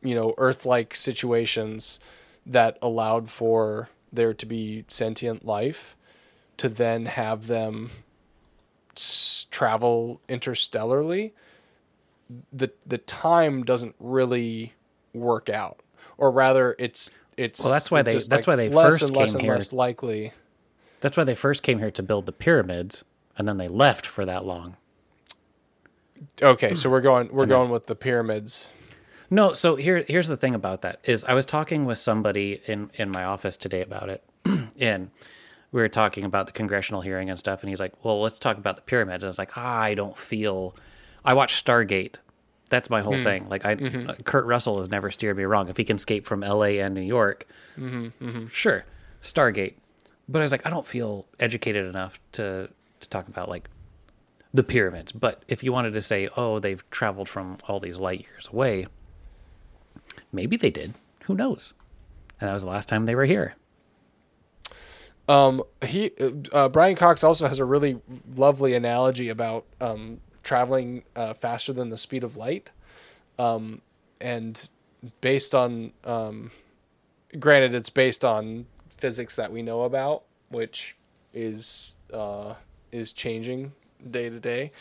[0.02, 2.00] you know Earth-like situations
[2.46, 5.98] that allowed for there to be sentient life,
[6.58, 7.90] to then have them
[8.96, 11.34] s- travel interstellarly.
[12.54, 14.74] The the time doesn't really
[15.14, 15.80] work out,
[16.18, 19.30] or rather, it's it's Well, that's why they- that's why they less first and less
[19.32, 19.54] came and here.
[19.56, 20.32] less likely.
[21.02, 23.04] That's why they first came here to build the pyramids,
[23.38, 24.76] and then they left for that long.
[26.42, 28.68] Okay, so we're going we're going with the pyramids.
[29.30, 32.90] No, so here here's the thing about that is I was talking with somebody in
[32.96, 34.24] in my office today about it,
[34.80, 35.12] and
[35.72, 38.58] we were talking about the congressional hearing and stuff, and he's like, "Well, let's talk
[38.58, 40.76] about the pyramids." And I was like, ah, "I don't feel."
[41.24, 42.18] I watched Stargate.
[42.70, 43.48] That's my whole thing.
[43.50, 45.70] Like I, uh, Kurt Russell has never steered me wrong.
[45.70, 46.80] If he can escape from L.A.
[46.80, 47.48] and New York,
[48.50, 48.86] sure,
[49.22, 49.76] Stargate.
[50.30, 53.70] But I was like, I don't feel educated enough to to talk about like
[54.54, 55.12] the pyramids.
[55.12, 58.86] But if you wanted to say, oh, they've traveled from all these light years away,
[60.32, 60.94] maybe they did.
[61.24, 61.74] Who knows?
[62.40, 63.56] And that was the last time they were here.
[65.28, 66.12] Um, he
[66.52, 68.02] uh, Brian Cox also has a really
[68.36, 72.72] lovely analogy about um, traveling uh, faster than the speed of light,
[73.38, 73.82] um,
[74.20, 74.68] and
[75.22, 76.50] based on um,
[77.38, 78.66] granted, it's based on
[79.00, 80.96] physics that we know about, which
[81.34, 82.54] is uh,
[82.92, 83.72] is changing
[84.10, 84.72] day to day.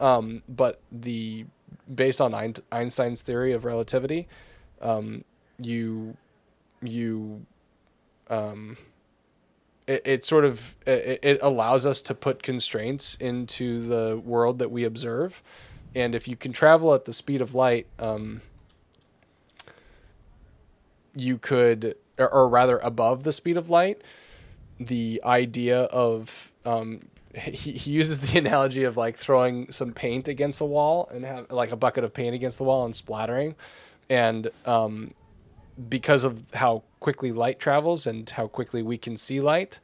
[0.00, 1.46] Um, but the
[1.92, 2.34] based on
[2.70, 4.28] Einstein's theory of relativity,
[4.80, 5.24] um,
[5.58, 6.16] you
[6.82, 7.44] you
[8.28, 8.76] um,
[9.88, 14.70] it, it sort of it, it allows us to put constraints into the world that
[14.70, 15.42] we observe
[15.94, 18.40] and if you can travel at the speed of light um,
[21.16, 24.02] you could or, or rather above the speed of light
[24.80, 27.00] the idea of um,
[27.34, 31.50] he, he uses the analogy of like throwing some paint against the wall and have
[31.50, 33.54] like a bucket of paint against the wall and splattering
[34.08, 35.12] and um,
[35.88, 39.80] because of how quickly light travels and how quickly we can see light,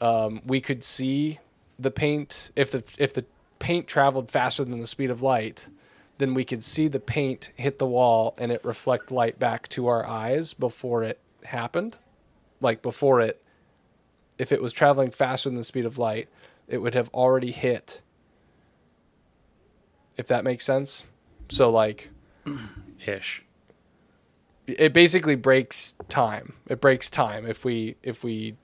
[0.00, 1.38] um, we could see
[1.78, 2.50] the paint.
[2.56, 3.24] If the if the
[3.58, 5.68] paint traveled faster than the speed of light,
[6.18, 9.86] then we could see the paint hit the wall and it reflect light back to
[9.86, 11.98] our eyes before it happened.
[12.60, 13.42] Like before it,
[14.38, 16.28] if it was traveling faster than the speed of light,
[16.66, 18.02] it would have already hit.
[20.16, 21.04] If that makes sense.
[21.48, 22.10] So like
[23.06, 23.44] Ish.
[24.66, 26.54] it basically breaks time.
[26.68, 28.56] It breaks time if we if we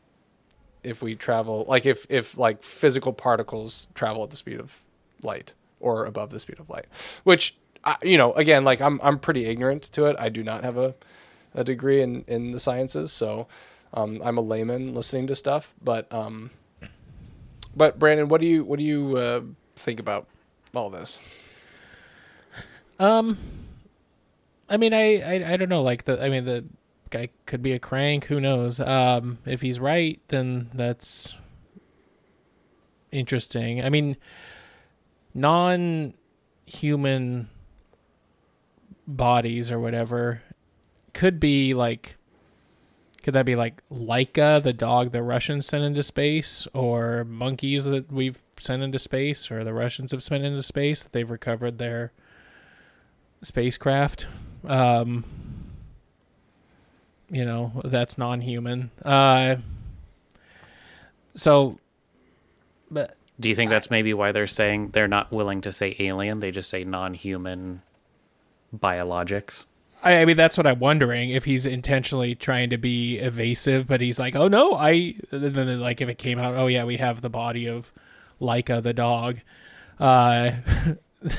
[0.83, 4.85] if we travel like if if like physical particles travel at the speed of
[5.23, 6.87] light or above the speed of light,
[7.25, 10.16] which I, you know again like I'm I'm pretty ignorant to it.
[10.18, 10.94] I do not have a
[11.55, 13.47] a degree in in the sciences, so
[13.93, 15.75] um, I'm a layman listening to stuff.
[15.83, 16.51] But um,
[17.77, 19.40] but Brandon, what do you what do you uh,
[19.77, 20.27] think about
[20.75, 21.19] all this?
[22.99, 23.38] Um,
[24.69, 25.83] I mean, I, I I don't know.
[25.83, 26.64] Like the, I mean, the
[27.11, 28.27] guy could be a crank.
[28.27, 28.81] Who knows?
[28.81, 31.35] Um, if he's right, then that's
[33.12, 33.83] interesting.
[33.85, 34.17] I mean,
[35.33, 36.19] non-human
[39.07, 40.43] bodies or whatever
[41.14, 42.16] could be like.
[43.22, 48.12] Could that be like Laika, the dog the Russians sent into space, or monkeys that
[48.12, 52.12] we've sent into space, or the Russians have sent into space that they've recovered their
[53.40, 54.27] spacecraft.
[54.66, 55.24] Um,
[57.31, 58.90] you know, that's non-human.
[59.03, 59.57] Uh,
[61.35, 61.79] so,
[62.90, 66.40] but Do you think that's maybe why they're saying they're not willing to say alien?
[66.40, 67.83] They just say non-human
[68.77, 69.64] biologics.
[70.05, 74.01] I, I mean, that's what I'm wondering if he's intentionally trying to be evasive, but
[74.01, 76.97] he's like, "Oh no, I." And then, like, if it came out, "Oh yeah, we
[76.99, 77.93] have the body of
[78.40, 79.38] Laika the dog,"
[79.99, 80.53] uh,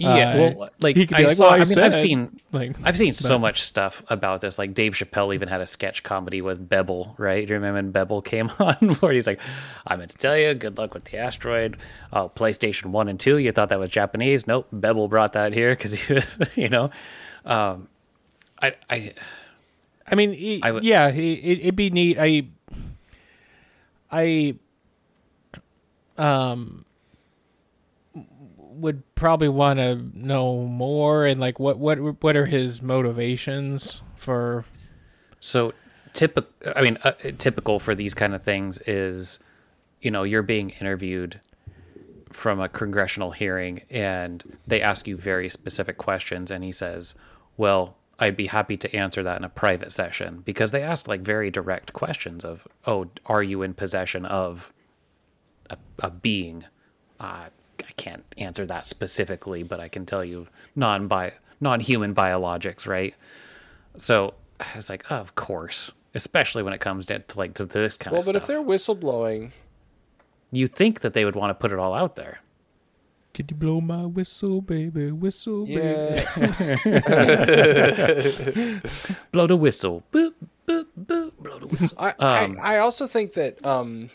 [0.00, 1.44] Yeah, Uh, well, like he could be I like, saw.
[1.44, 4.56] "Well, I I, mean, I've said," seen, like, I've seen so much stuff about this.
[4.56, 7.44] Like Dave Chappelle even had a sketch comedy with Bebel, right?
[7.44, 8.94] Do you remember when Bebel came on?
[9.00, 9.40] Where he's like,
[9.88, 11.78] "I meant to tell you, good luck with the asteroid."
[12.12, 13.38] Oh, PlayStation One and Two.
[13.38, 14.46] You thought that was Japanese?
[14.46, 14.68] Nope.
[14.72, 16.90] Bebel brought that here because he, was, you know,
[17.48, 17.88] um,
[18.62, 19.12] I, I,
[20.10, 22.16] I mean, he, I would- yeah, it, it'd be neat.
[22.20, 22.46] I,
[24.10, 24.54] I,
[26.16, 26.84] um,
[28.56, 34.64] would probably want to know more and like what what what are his motivations for
[35.40, 35.72] So
[36.12, 36.50] typical.
[36.76, 39.38] I mean, uh, typical for these kind of things is,
[40.00, 41.40] you know, you're being interviewed
[42.32, 47.14] from a congressional hearing, and they ask you very specific questions, and he says,
[47.58, 51.20] "Well, I'd be happy to answer that in a private session," because they asked like
[51.20, 54.72] very direct questions of, "Oh, are you in possession of
[55.68, 56.64] a, a being?"
[57.20, 57.46] Uh,
[57.80, 62.86] I can't answer that specifically, but I can tell you non bi non human biologics,
[62.86, 63.14] right?
[63.98, 67.96] So I was like, of course, especially when it comes down to like to this
[67.96, 68.50] kind Well, of Well, but stuff.
[68.50, 68.62] if they're
[68.94, 69.50] whistleblowing,
[70.50, 72.40] you think that they would want to put it all out there.
[73.38, 75.12] Could you blow my whistle, baby?
[75.12, 75.78] Whistle, baby.
[79.30, 80.02] Blow the whistle.
[80.10, 80.32] Boop,
[80.66, 81.30] boop, boop.
[81.38, 81.96] Blow the whistle.
[82.00, 84.10] I, Um, I I also think that um,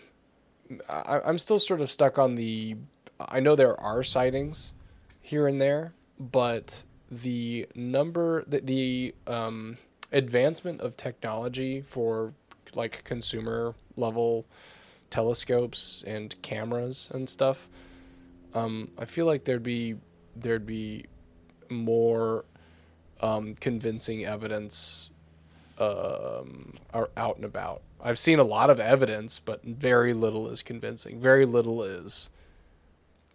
[0.90, 2.76] I, I'm still sort of stuck on the.
[3.18, 4.74] I know there are sightings
[5.22, 9.78] here and there, but the number the, the um,
[10.12, 12.34] advancement of technology for
[12.76, 14.46] like consumer level
[15.10, 17.70] telescopes and cameras and stuff.
[18.54, 19.96] Um, I feel like there'd be
[20.36, 21.06] there'd be
[21.70, 22.46] more
[23.22, 25.10] um, convincing evidence
[25.80, 27.82] um, are out and about.
[28.02, 31.20] I've seen a lot of evidence, but very little is convincing.
[31.20, 32.30] Very little is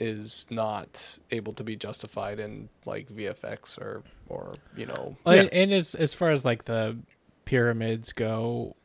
[0.00, 5.42] is not able to be justified in like VFX or or you know Well, Yeah.
[5.42, 6.96] and, and as as far as like the
[7.44, 8.76] pyramids go,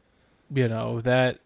[0.54, 1.40] you know that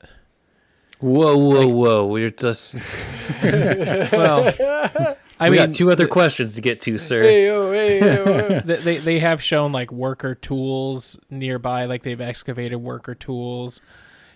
[1.00, 2.06] Whoa, whoa, whoa.
[2.08, 2.74] We're just.
[3.44, 4.54] well,
[5.40, 7.22] I we mean, got two other questions to get to, sir.
[7.22, 8.60] hey yo hey yo.
[8.62, 13.80] th- they they have shown like worker tools nearby, like they've excavated worker tools,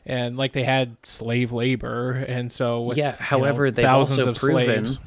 [0.05, 3.05] and like they had slave labor, and so with, yeah.
[3.05, 4.99] you know, However, they've thousands also of proven, slaves.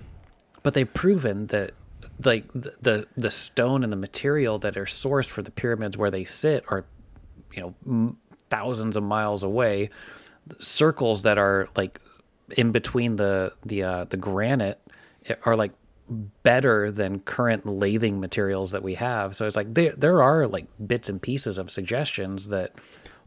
[0.64, 1.74] but they've proven that
[2.24, 6.10] like the, the the stone and the material that are sourced for the pyramids where
[6.10, 6.84] they sit are,
[7.52, 8.16] you know, m-
[8.50, 9.90] thousands of miles away.
[10.59, 12.00] Circles that are like
[12.57, 14.80] in between the the uh, the granite
[15.44, 15.72] are like
[16.42, 19.35] better than current lathing materials that we have.
[19.35, 22.72] So it's like there there are like bits and pieces of suggestions that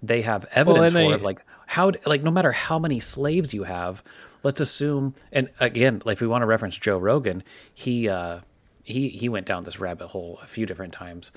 [0.04, 3.54] they have evidence and for they- of like how like no matter how many slaves
[3.54, 4.04] you have,
[4.44, 8.42] let's assume and again, like if we want to reference Joe Rogan, he uh
[8.84, 11.32] he he went down this rabbit hole a few different times.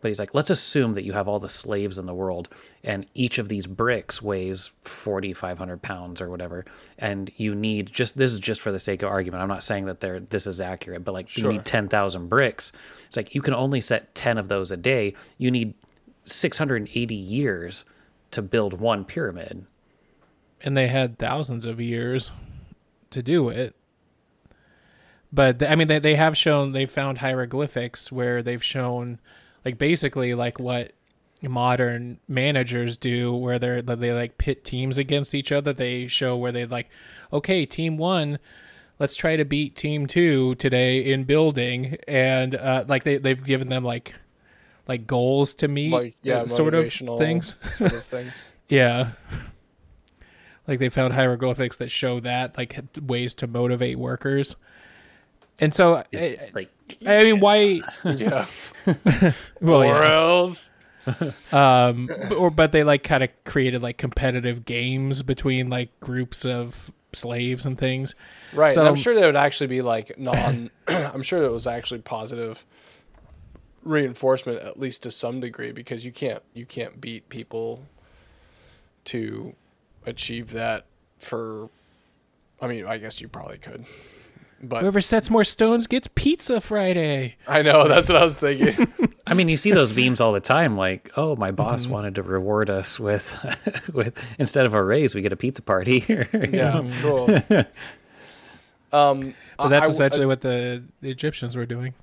[0.00, 2.48] But he's like, let's assume that you have all the slaves in the world,
[2.82, 6.64] and each of these bricks weighs forty five hundred pounds or whatever,
[6.98, 9.42] and you need just this is just for the sake of argument.
[9.42, 12.72] I'm not saying that they're this is accurate, but like you need ten thousand bricks.
[13.06, 15.14] It's like you can only set ten of those a day.
[15.36, 15.74] You need
[16.24, 17.84] six hundred and eighty years
[18.30, 19.66] to build one pyramid.
[20.62, 22.30] and they had thousands of years
[23.10, 23.74] to do it.
[25.32, 29.20] But I mean, they they have shown they found hieroglyphics where they've shown,
[29.64, 30.92] like basically like what
[31.42, 35.72] modern managers do, where they're they like pit teams against each other.
[35.72, 36.90] They show where they like,
[37.32, 38.38] okay, team one.
[38.98, 43.68] Let's try to beat team two today in building, and uh, like they they've given
[43.68, 44.14] them like,
[44.86, 47.54] like goals to meet, like yeah uh, sort of things.
[47.78, 48.48] sort of things.
[48.70, 49.10] Yeah.
[50.68, 54.54] Like they found hieroglyphics that show that, like ways to motivate workers.
[55.58, 56.70] And so, Is, I, like
[57.06, 57.80] I mean, why?
[58.04, 58.46] Yeah.
[59.60, 60.14] Well, or yeah.
[60.14, 60.70] else.
[61.52, 66.44] Um, b- or but they like kind of created like competitive games between like groups
[66.44, 68.14] of slaves and things.
[68.52, 68.72] Right.
[68.72, 70.70] So- and I'm sure there would actually be like non.
[70.88, 72.64] I'm sure it was actually positive
[73.82, 77.86] reinforcement, at least to some degree, because you can't you can't beat people
[79.06, 79.54] to
[80.06, 80.84] achieve that
[81.18, 81.70] for.
[82.60, 83.86] I mean, I guess you probably could,
[84.62, 87.36] but Whoever sets more stones gets pizza Friday.
[87.48, 88.92] I know that's what I was thinking.
[89.26, 90.76] I mean, you see those memes all the time.
[90.76, 93.34] Like, oh, my boss wanted to reward us with,
[93.94, 96.04] with instead of a raise, we get a pizza party.
[96.08, 97.26] yeah, cool.
[98.92, 101.94] Um, But that's I- I- essentially what the, the Egyptians were doing.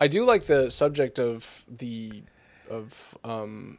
[0.00, 2.22] I do like the subject of the
[2.70, 3.78] of um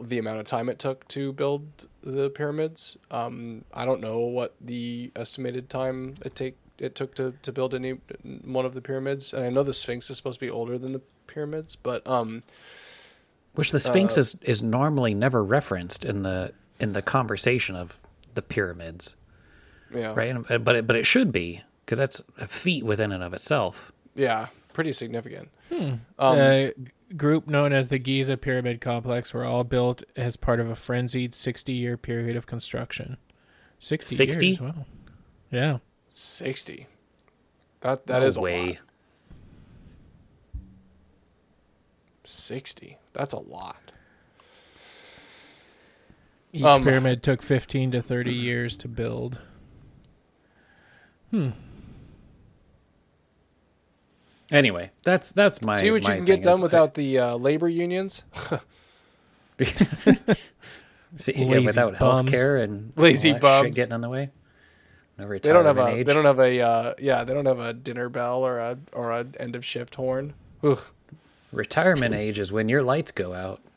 [0.00, 2.96] the amount of time it took to build the pyramids.
[3.10, 7.74] Um, I don't know what the estimated time it take it took to, to build
[7.74, 7.92] any
[8.44, 10.92] one of the pyramids, and I know the Sphinx is supposed to be older than
[10.92, 12.42] the pyramids, but um,
[13.54, 17.98] Which the Sphinx is is normally never referenced in the in the conversation of
[18.34, 19.16] the pyramids,
[19.94, 20.34] yeah, right?
[20.64, 23.92] But it, but it should be because that's a feat within and of itself.
[24.14, 25.50] yeah, pretty significant.
[25.70, 26.72] Um, Um, a
[27.16, 31.34] group known as the Giza Pyramid Complex were all built as part of a frenzied
[31.34, 33.16] 60 year period of construction.
[33.78, 34.46] 60, 60?
[34.46, 34.86] years, wow.
[35.50, 35.78] Yeah.
[36.08, 36.86] Sixty.
[37.80, 38.76] That that No is a lot.
[42.24, 42.98] Sixty.
[43.12, 43.76] That's a lot.
[46.52, 49.40] Each Um, pyramid took 15 to 30 years to build.
[54.52, 57.68] Anyway, that's that's my See what you can get done is- without the uh, labor
[57.68, 58.22] unions.
[61.16, 62.30] See, yeah, without bums.
[62.30, 63.76] healthcare and Lazy all that shit bums.
[63.76, 64.30] getting on the way.
[65.18, 65.88] No They don't have a.
[65.88, 66.06] age.
[66.06, 66.60] They don't have a.
[66.60, 69.94] Uh, yeah, they don't have a dinner bell or a or a end of shift
[69.94, 70.32] horn.
[70.62, 70.80] Ugh.
[71.52, 73.60] Retirement age is when your lights go out.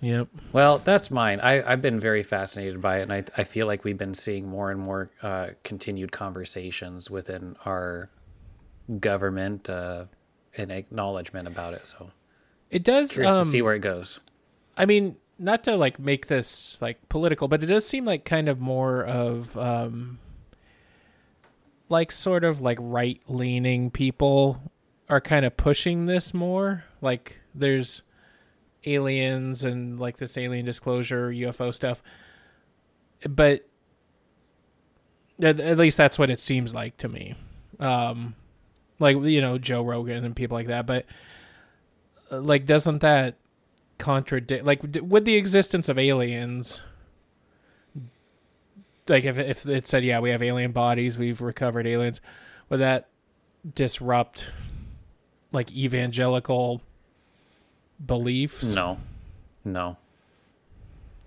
[0.00, 0.28] Yep.
[0.52, 1.40] Well, that's mine.
[1.40, 4.46] I, I've been very fascinated by it, and I, I feel like we've been seeing
[4.48, 8.08] more and more uh, continued conversations within our
[9.00, 10.04] government uh,
[10.56, 11.86] and acknowledgement about it.
[11.88, 12.10] So
[12.70, 13.12] It does.
[13.12, 14.20] curious um, to see where it goes.
[14.76, 18.48] I mean, not to like make this like political, but it does seem like kind
[18.48, 20.18] of more of um
[21.88, 24.60] like sort of like right leaning people
[25.08, 26.84] are kind of pushing this more.
[27.00, 28.02] Like there's
[28.94, 32.02] aliens and like this alien disclosure UFO stuff.
[33.28, 33.66] But
[35.40, 37.34] at, at least that's what it seems like to me.
[37.80, 38.34] Um
[38.98, 41.06] like you know Joe Rogan and people like that, but
[42.30, 43.36] uh, like doesn't that
[43.98, 46.82] contradict like d- with the existence of aliens
[49.08, 52.20] like if if it said yeah we have alien bodies we've recovered aliens
[52.68, 53.08] would that
[53.74, 54.50] disrupt
[55.50, 56.80] like evangelical
[58.04, 58.98] beliefs No,
[59.64, 59.96] no,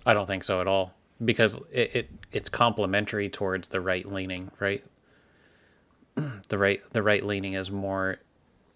[0.06, 0.94] I don't think so at all.
[1.24, 4.84] Because it, it it's complementary towards the right leaning, right?
[6.48, 8.18] the right the right leaning is more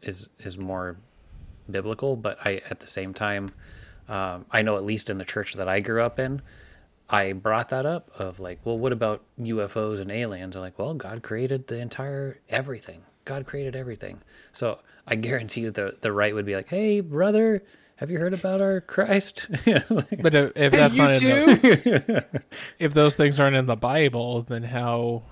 [0.03, 0.97] is is more
[1.71, 3.51] biblical, but I at the same time,
[4.09, 6.43] um, I know at least in the church that I grew up in,
[7.09, 10.57] I brought that up of like, well, what about UFOs and aliens?
[10.57, 13.03] I'm like, well, God created the entire everything.
[13.25, 14.21] God created everything.
[14.53, 17.63] So I guarantee you the the right would be like, hey, brother,
[17.97, 19.49] have you heard about our Christ?
[19.67, 22.25] Like, but if, if that's not in the,
[22.79, 25.23] if those things aren't in the bible then how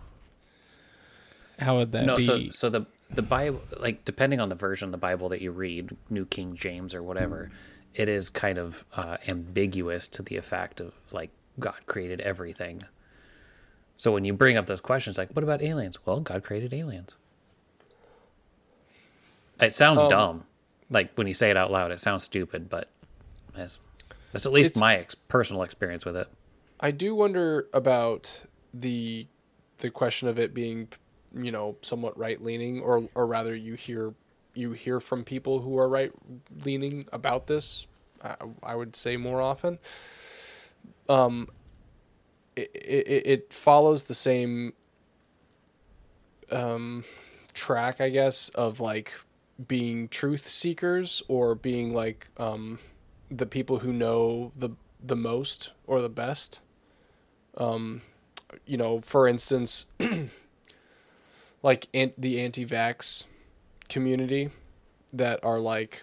[1.59, 4.87] how would that no, be so so the the Bible, like depending on the version
[4.87, 7.51] of the Bible that you read, New King James or whatever,
[7.95, 12.83] it is kind of uh, ambiguous to the effect of like God created everything.
[13.97, 16.05] So when you bring up those questions, like what about aliens?
[16.05, 17.17] Well, God created aliens.
[19.61, 20.45] It sounds Um, dumb,
[20.91, 22.89] like when you say it out loud, it sounds stupid, but
[23.57, 23.79] that's,
[24.33, 26.29] that's at least It's- my ex- personal experience with it.
[26.81, 29.27] I do wonder about the
[29.79, 30.89] the question of it being,
[31.35, 34.13] you know, somewhat right leaning, or or rather, you hear
[34.55, 36.13] you hear from people who are right
[36.65, 37.87] leaning about this.
[38.23, 39.79] I, I would say more often.
[41.09, 41.49] Um,
[42.57, 44.73] it, it it follows the same
[46.51, 47.05] um
[47.55, 49.13] track, I guess, of like
[49.69, 52.79] being truth seekers or being like um
[53.31, 54.71] the people who know the
[55.03, 56.61] the most or the best.
[57.57, 58.03] Um,
[58.67, 59.87] you know, for instance,
[61.63, 63.25] like an- the anti-vax
[63.89, 64.51] community
[65.13, 66.03] that are like,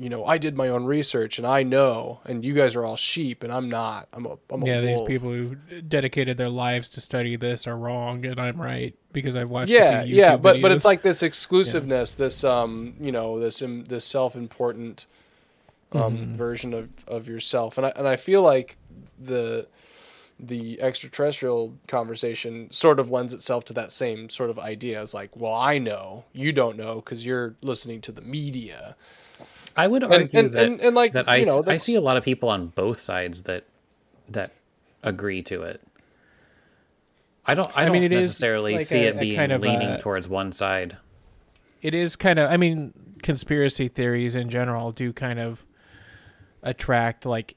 [0.00, 2.96] you know, I did my own research and I know, and you guys are all
[2.96, 4.08] sheep and I'm not.
[4.14, 5.56] I'm a I'm a yeah these people who
[5.88, 10.02] dedicated their lives to study this are wrong and i'm right because i've watched yeah
[10.02, 15.06] yeah but but it's like this exclusiveness this um you know this um, this self-important
[15.92, 16.36] um Mm-hmm.
[16.36, 17.76] version of of yourself.
[17.76, 18.76] And i and i feel like
[19.18, 19.66] the
[20.38, 24.98] the extraterrestrial conversation sort of lends itself to that same sort of idea.
[25.00, 26.24] As like well i know.
[26.32, 28.96] You don't know because you're listening to the media
[29.76, 31.94] I would argue and- that, and- and, like, that I, know, s- I that's- see
[31.94, 33.64] a lot of people on both sides that
[34.28, 34.52] that
[35.02, 35.80] agree to it.
[37.46, 37.70] I don't.
[37.76, 39.88] I, I don't mean, it is necessarily like see a- it being kind of leaning
[39.88, 40.96] a- towards one side.
[41.82, 42.92] it is kind of i mean
[43.22, 45.64] conspiracy theories in general do kind of
[46.62, 47.54] attract like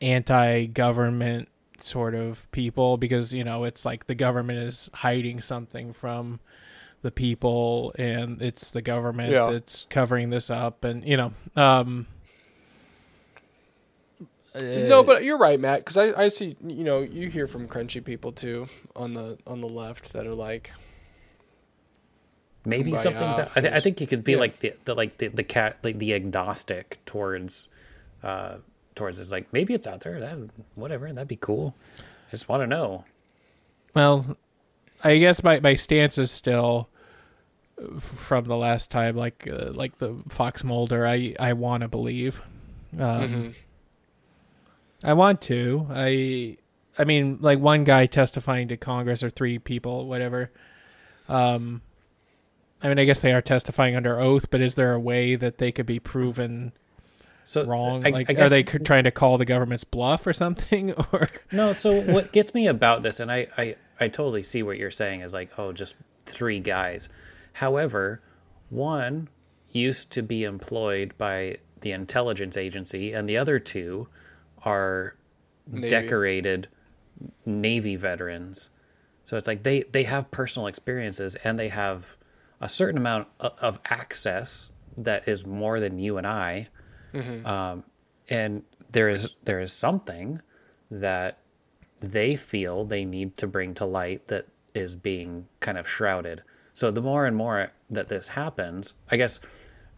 [0.00, 1.48] anti-government
[1.78, 6.40] sort of people because you know it's like the government is hiding something from
[7.02, 9.50] the people and it's the government Yeah.
[9.50, 12.06] that's covering this up and you know um
[14.60, 17.66] no uh, but you're right matt because I, I see you know you hear from
[17.66, 20.72] crunchy people too on the on the left that are like
[22.64, 23.38] Maybe Kumbaya, something's.
[23.40, 24.38] I, th- I think you could be Yeah.
[24.38, 27.68] like the, the like the the cat like the agnostic towards
[28.22, 28.58] uh
[28.94, 30.38] towards it's like maybe it's out there that
[30.76, 31.74] whatever that'd be cool.
[32.28, 33.04] I just want to know.
[33.96, 34.36] Well,
[35.02, 36.88] I guess my, my stance is still
[38.00, 41.06] from the last time, like uh, like the Fox Mulder.
[41.06, 42.40] I I want to believe.
[42.98, 43.48] Um, Mm-hmm.
[45.04, 45.86] I want to.
[45.90, 46.56] I
[46.98, 50.50] I mean, like one guy testifying to Congress or three people, whatever.
[51.28, 51.80] Um,
[52.82, 55.58] I mean, I guess they are testifying under oath, but is there a way that
[55.58, 56.72] they could be proven
[57.44, 58.06] So wrong?
[58.06, 60.92] I, like, I are they trying to call the government's bluff or something?
[61.12, 64.78] Or No, so what gets me about this, and I, I, I totally see what
[64.78, 65.94] you're saying is like, oh, just
[66.26, 67.08] three guys.
[67.52, 68.22] However,
[68.70, 69.28] one
[69.70, 74.08] used to be employed by the intelligence agency, and the other two
[74.64, 75.16] are
[75.66, 75.88] Navy.
[75.88, 76.68] decorated
[77.44, 78.70] Navy veterans.
[79.24, 82.16] So it's like they, they have personal experiences and they have
[82.60, 86.68] a certain amount of, of access that is more than you and I
[87.44, 87.84] um,
[88.28, 90.40] and there is there is something
[90.90, 91.38] that
[92.00, 96.42] they feel they need to bring to light that is being kind of shrouded.
[96.74, 99.40] So the more and more that this happens, I guess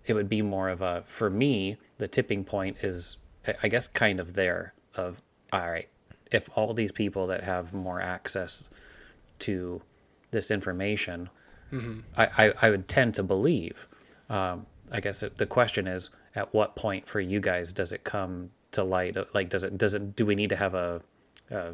[0.06, 3.16] it would be more of a for me the tipping point is
[3.62, 5.20] I- guess kind of there of
[5.52, 5.88] all right
[6.30, 8.68] if all these people that have more access
[9.40, 9.80] to
[10.30, 11.28] this information
[12.16, 13.88] I, I, I would tend to believe
[14.30, 18.04] um, I guess it, the question is at what point for you guys does it
[18.04, 21.00] come to light like does it does it do we need to have a,
[21.50, 21.72] a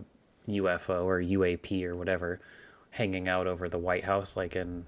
[0.48, 2.40] UFO or UAP or whatever
[2.90, 4.86] hanging out over the White House like in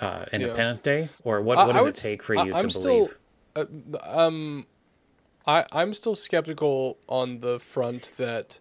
[0.00, 1.08] uh, Independence Day?
[1.24, 3.10] Or what I- what I does it take for you I'm to still-
[3.54, 3.96] believe?
[4.02, 4.66] um
[5.46, 8.58] I I'm still skeptical on the front that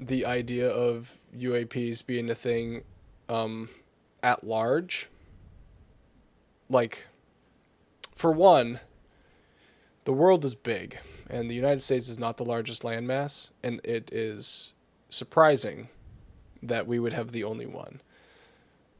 [0.00, 2.82] the idea of UAPs being a thing
[3.28, 3.68] um
[4.22, 5.08] at large
[6.70, 7.06] like
[8.14, 8.80] for one
[10.04, 10.98] the world is big
[11.28, 14.72] and the United States is not the largest landmass and it is
[15.14, 15.88] surprising
[16.62, 18.00] that we would have the only one.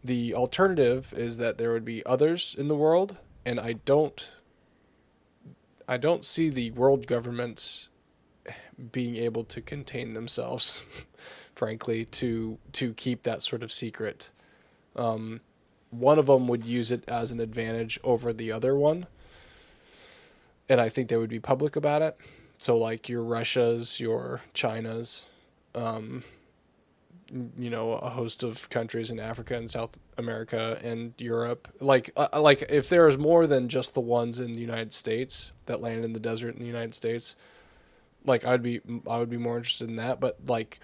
[0.02, 4.32] The alternative is that there would be others in the world and I don't
[5.86, 7.88] I don't see the world governments
[8.92, 10.82] being able to contain themselves
[11.54, 14.30] frankly to to keep that sort of secret.
[14.96, 15.40] Um,
[15.90, 19.06] one of them would use it as an advantage over the other one
[20.68, 22.16] and I think they would be public about it.
[22.58, 25.26] So like your Russias, your Chinas,
[25.74, 26.22] um,
[27.58, 31.68] you know, a host of countries in Africa and South America and Europe.
[31.80, 35.52] Like uh, like if there is more than just the ones in the United States
[35.66, 37.36] that land in the desert in the United States,
[38.24, 40.20] like I'd be I would be more interested in that.
[40.20, 40.80] But like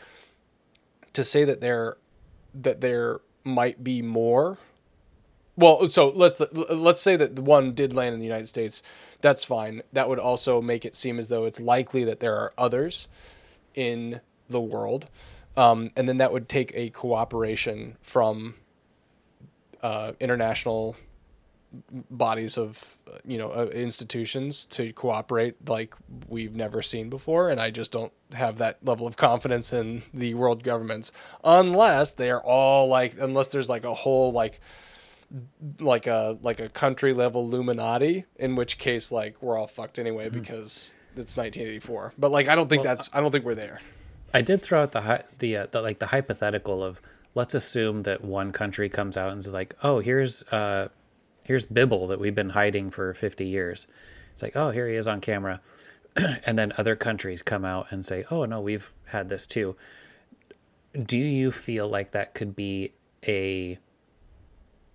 [1.13, 1.97] to say that there
[2.55, 4.59] that there might be more
[5.57, 8.83] well, so let's let's say that the one did land in the United States.
[9.21, 9.83] That's fine.
[9.93, 13.09] That would also make it seem as though it's likely that there are others
[13.75, 14.21] in
[14.51, 15.09] the world,
[15.57, 18.55] um, and then that would take a cooperation from
[19.83, 20.97] uh, international
[22.11, 25.95] bodies of you know uh, institutions to cooperate like
[26.29, 30.35] we've never seen before and i just don't have that level of confidence in the
[30.35, 31.13] world governments
[31.45, 34.61] unless they are all like unless there's like a whole like
[35.79, 40.29] like a like a country level Illuminati, in which case like we're all fucked anyway
[40.29, 42.15] because it's 1984.
[42.19, 43.81] But like I don't think Well, that's I don't think we're there.
[44.33, 47.01] I did throw out the the, uh, the like the hypothetical of
[47.35, 50.89] let's assume that one country comes out and is like, oh, here's uh,
[51.43, 53.87] here's Bibble that we've been hiding for 50 years.
[54.33, 55.61] It's like, oh, here he is on camera,
[56.17, 59.77] and then other countries come out and say, oh no, we've had this too.
[61.01, 62.93] Do you feel like that could be
[63.27, 63.79] a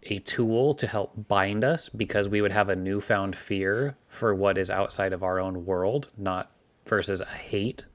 [0.04, 4.58] a tool to help bind us because we would have a newfound fear for what
[4.58, 6.52] is outside of our own world, not
[6.86, 7.86] versus a hate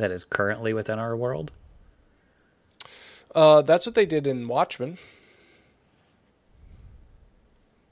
[0.00, 1.52] that is currently within our world.
[3.34, 4.98] Uh, that's what they did in Watchmen.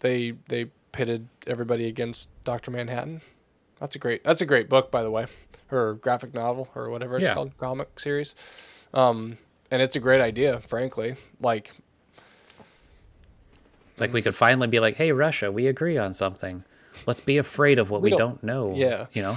[0.00, 3.20] They they pitted everybody against Doctor Manhattan.
[3.80, 5.26] That's a great that's a great book by the way,
[5.70, 7.34] or graphic novel or whatever it's Yeah.
[7.34, 8.34] called, comic series.
[8.94, 9.38] Um,
[9.70, 11.16] and it's a great idea, frankly.
[11.40, 11.72] Like
[13.92, 16.64] It's like we could finally be like, "Hey, Russia, we agree on something.
[17.06, 19.06] Let's be afraid of what we, We don't, don't- know." yeah.
[19.12, 19.36] you know.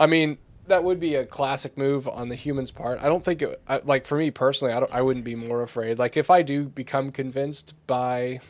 [0.00, 3.00] I mean, that would be a classic move on the human's part.
[3.02, 5.62] I don't think it I, like for me personally, I don't I wouldn't be more
[5.62, 5.98] afraid.
[5.98, 8.40] Like if I do become convinced by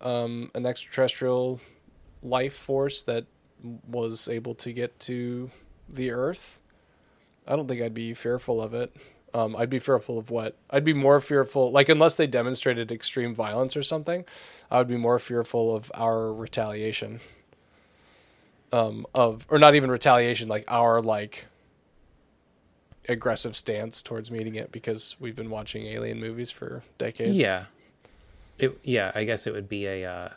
[0.00, 1.60] um an extraterrestrial
[2.22, 3.26] life force that
[3.86, 5.50] was able to get to
[5.88, 6.60] the earth,
[7.46, 8.94] I don't think I'd be fearful of it.
[9.34, 10.56] Um, I'd be fearful of what?
[10.70, 14.24] I'd be more fearful, like unless they demonstrated extreme violence or something,
[14.70, 17.20] I would be more fearful of our retaliation
[18.72, 21.46] um, of or not even retaliation, like our like
[23.08, 27.36] aggressive stance towards meeting it because we've been watching alien movies for decades.
[27.36, 27.64] Yeah.
[28.58, 30.10] It, yeah, I guess it would be a.
[30.10, 30.28] Uh,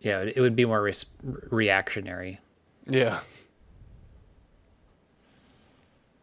[0.00, 2.40] yeah, it would be more res- reactionary.
[2.86, 3.20] Yeah.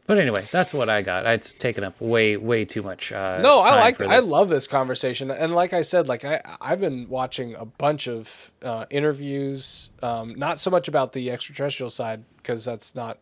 [0.06, 1.26] But anyway, that's what I got.
[1.26, 3.14] It's taken up way, way too much.
[3.14, 6.82] Uh, No, I like I love this conversation, and like I said, like I I've
[6.82, 12.24] been watching a bunch of uh, interviews, um, not so much about the extraterrestrial side
[12.38, 13.20] because that's not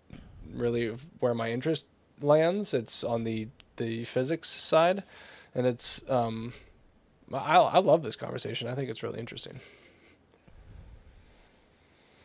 [0.55, 1.85] really where my interest
[2.19, 2.73] lands.
[2.73, 5.03] It's on the the physics side,
[5.53, 6.51] and it's um,
[7.31, 8.67] I I love this conversation.
[8.67, 9.59] I think it's really interesting.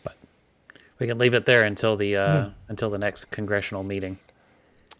[0.02, 0.16] But
[0.98, 4.18] we can leave it there until the uh, until the next congressional meeting.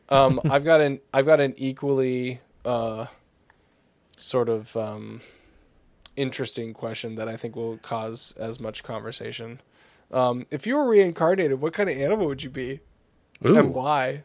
[0.09, 3.07] Um, I've got an I've got an equally uh,
[4.17, 5.21] sort of um,
[6.17, 9.61] interesting question that I think will cause as much conversation.
[10.13, 12.81] Um, if you were reincarnated, what kind of animal would you be,
[13.43, 14.25] and why?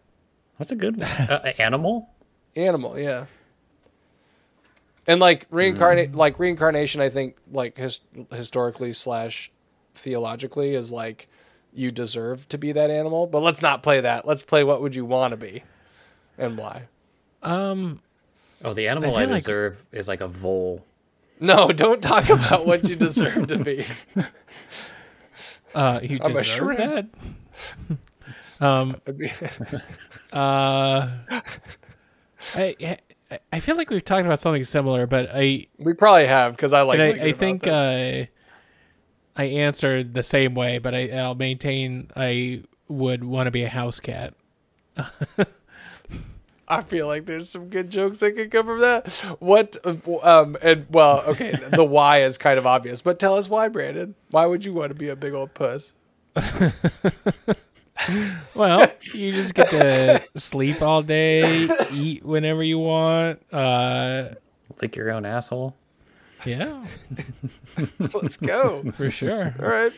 [0.61, 1.07] that's a good one.
[1.29, 2.09] uh, animal?
[2.55, 3.25] Animal, yeah.
[5.07, 8.01] And like reincarnate, like reincarnation, I think like his,
[8.31, 9.51] historically slash
[9.95, 11.27] theologically is like
[11.73, 13.25] you deserve to be that animal.
[13.25, 14.27] But let's not play that.
[14.27, 15.63] Let's play what would you want to be,
[16.37, 16.83] and why.
[17.43, 18.01] Um,
[18.63, 20.85] Oh, the animal I, feel like- deserve is like a vole.
[21.39, 23.83] No, don't talk about what you deserve to be.
[25.75, 27.15] uh, you I'm deserve shrimp.
[27.89, 27.97] that.
[28.63, 29.81] um, I'd
[30.33, 31.09] uh,
[32.55, 32.97] I, I
[33.51, 36.81] I feel like we've talked about something similar, but I we probably have because I
[36.83, 36.99] like.
[36.99, 37.71] I, I think that.
[37.73, 38.25] uh,
[39.35, 43.69] I answered the same way, but I, I'll maintain I would want to be a
[43.69, 44.33] house cat.
[46.71, 49.11] I feel like there's some good jokes that could come from that.
[49.39, 49.75] What?
[50.23, 50.55] Um.
[50.61, 51.51] And well, okay.
[51.51, 54.15] the why is kind of obvious, but tell us why, Brandon.
[54.29, 55.93] Why would you want to be a big old puss?
[58.55, 63.41] Well, you just get to sleep all day, eat whenever you want.
[63.53, 64.29] Uh,
[64.81, 65.75] Lick your own asshole.
[66.43, 66.83] yeah,
[67.99, 68.83] Let's go.
[68.95, 69.53] for sure.
[69.59, 69.91] All right.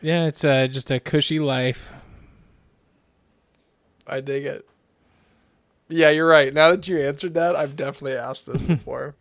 [0.00, 1.88] Yeah, it's uh, just a cushy life.
[4.06, 4.68] I dig it.
[5.88, 6.52] Yeah, you're right.
[6.52, 9.14] Now that you answered that, I've definitely asked this before.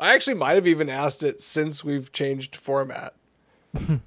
[0.00, 3.14] I actually might have even asked it since we've changed format.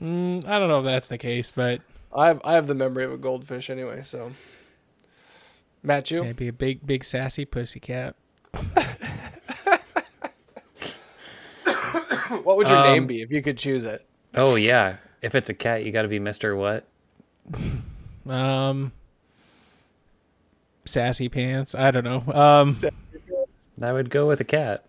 [0.00, 1.82] Mm, I don't know if that's the case, but
[2.16, 4.00] I have I have the memory of a goldfish anyway.
[4.02, 4.32] So,
[5.82, 8.16] Matt, you I'd be a big, big sassy pussycat.
[12.42, 14.06] what would your Um, name be if you could choose it?
[14.34, 14.96] Oh yeah.
[15.22, 16.86] If it's a cat, you got to be Mister What?
[18.28, 18.92] Um,
[20.84, 21.74] sassy pants.
[21.74, 22.22] I don't know.
[22.32, 22.74] Um,
[23.82, 24.84] I would go with a cat.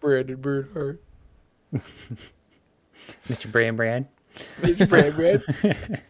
[0.00, 1.02] Brandon Bernhardt.
[3.28, 3.50] Mr.
[3.50, 4.08] Bran Bran.
[4.60, 4.88] Mr.
[4.88, 6.02] Brand Brand.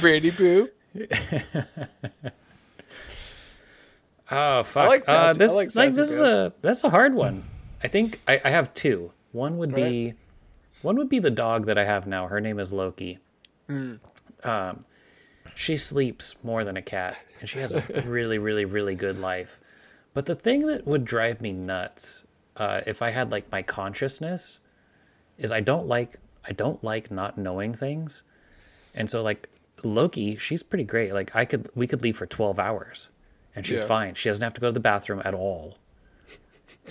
[0.00, 0.68] Brandy Boo.
[4.32, 4.88] Oh fuck!
[4.88, 7.42] like uh, sassy- I this like like, this is a that's a hard one.
[7.82, 9.10] I think I, I have two.
[9.32, 10.14] One would be,
[10.82, 12.26] one would be the dog that I have now.
[12.28, 13.18] Her name is Loki.
[13.68, 13.94] Hmm.
[14.44, 14.84] Um,
[15.60, 19.60] she sleeps more than a cat, and she has a really, really, really good life.
[20.14, 22.22] But the thing that would drive me nuts,
[22.56, 24.60] uh, if I had like my consciousness,
[25.36, 26.16] is I don't like
[26.48, 28.22] I don't like not knowing things,
[28.94, 29.50] and so like
[29.84, 31.12] Loki, she's pretty great.
[31.12, 33.08] Like I could we could leave for twelve hours,
[33.54, 33.86] and she's Yeah.
[33.86, 34.14] fine.
[34.14, 35.76] She doesn't have to go to the bathroom at all.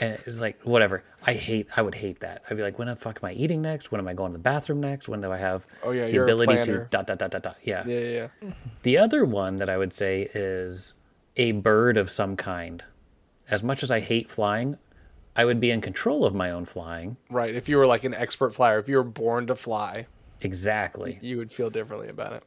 [0.01, 1.03] And it was like whatever.
[1.23, 1.67] I hate.
[1.75, 2.43] I would hate that.
[2.49, 3.91] I'd be like, when the fuck am I eating next?
[3.91, 5.09] When am I going to the bathroom next?
[5.09, 7.57] When do I have Oh, yeah, the ability to dot dot dot dot dot?
[7.63, 7.83] Yeah.
[7.85, 8.51] Yeah, yeah, yeah.
[8.83, 10.93] The other one that I would say is
[11.35, 12.83] a bird of some kind.
[13.49, 14.77] As much as I hate flying,
[15.35, 17.17] I would be in control of my own flying.
[17.29, 17.53] Right.
[17.55, 20.05] If you were like an expert flyer, if you were born to fly,
[20.41, 21.19] Exactly.
[21.21, 22.43] you would feel differently about it.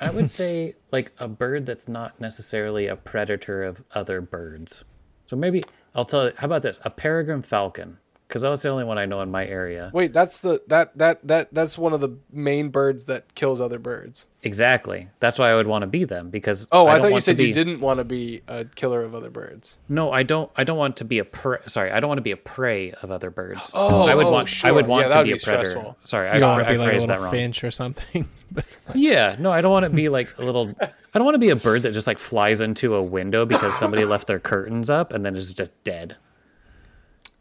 [0.00, 4.84] I would say like a bird that's not necessarily a predator of other birds.
[5.26, 5.62] So maybe
[5.96, 6.32] I'll tell you.
[6.36, 6.78] How about this?
[6.84, 9.90] A peregrine falcon, because that was the only one I know in my area.
[9.94, 13.78] Wait, that's the that that that that's one of the main birds that kills other
[13.78, 14.26] birds.
[14.42, 15.08] Exactly.
[15.20, 17.24] That's why I would want to be them because Oh, I, don't thought you want
[17.24, 19.78] to said you didn't want to be a killer of other birds.
[19.88, 20.50] No, I don't.
[20.56, 21.58] I don't want to be a prey.
[21.66, 23.70] Sorry, I don't want to be a prey of other birds.
[23.74, 24.64] Oh, I would oh, want.
[24.64, 25.64] I would want Yeah, to would be a predator.
[25.64, 25.96] stressful.
[26.04, 27.32] Sorry, I, you don't want I to be like a phrased that little wrong.
[27.32, 28.28] finch or something.
[28.94, 30.72] Yeah, no, I don't want to be like a little.
[30.80, 33.76] I don't want to be a bird that just like flies into a window because
[33.76, 36.16] somebody left their curtains up and then is just dead.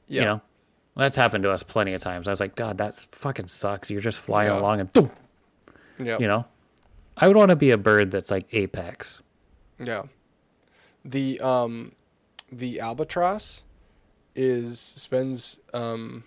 [0.07, 0.21] Yeah.
[0.21, 0.41] You know,
[1.03, 2.27] that's happened to us plenty of times.
[2.27, 3.91] I was like, God, that fucking sucks.
[3.91, 4.59] You're just flying Yeah.
[4.59, 5.11] along and boom,
[5.99, 6.17] Yeah.
[6.19, 6.45] you know.
[7.17, 9.21] I would want to be a bird that's like apex.
[9.79, 10.03] Yeah.
[11.03, 11.91] The um
[12.51, 13.63] the albatross
[14.35, 16.23] is spends um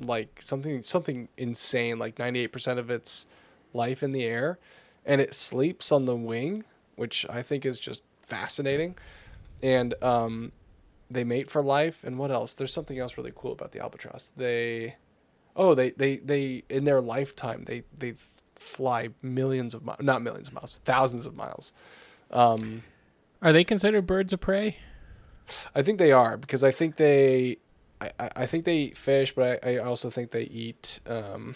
[0.00, 3.26] like something something insane like 98% of its
[3.72, 4.58] life in the air
[5.04, 6.64] and it sleeps on the wing,
[6.96, 8.96] which I think is just fascinating.
[9.62, 10.52] And um
[11.14, 12.54] they mate for life and what else?
[12.54, 14.32] There's something else really cool about the albatross.
[14.36, 14.96] They
[15.56, 18.14] oh, they they they in their lifetime they they
[18.56, 21.72] fly millions of miles, not millions of miles, thousands of miles.
[22.30, 22.82] Um
[23.44, 24.78] are they considered birds of prey?
[25.74, 27.58] I think they are because I think they,
[28.00, 31.54] I, I I think they eat fish, but I, I also think they eat um,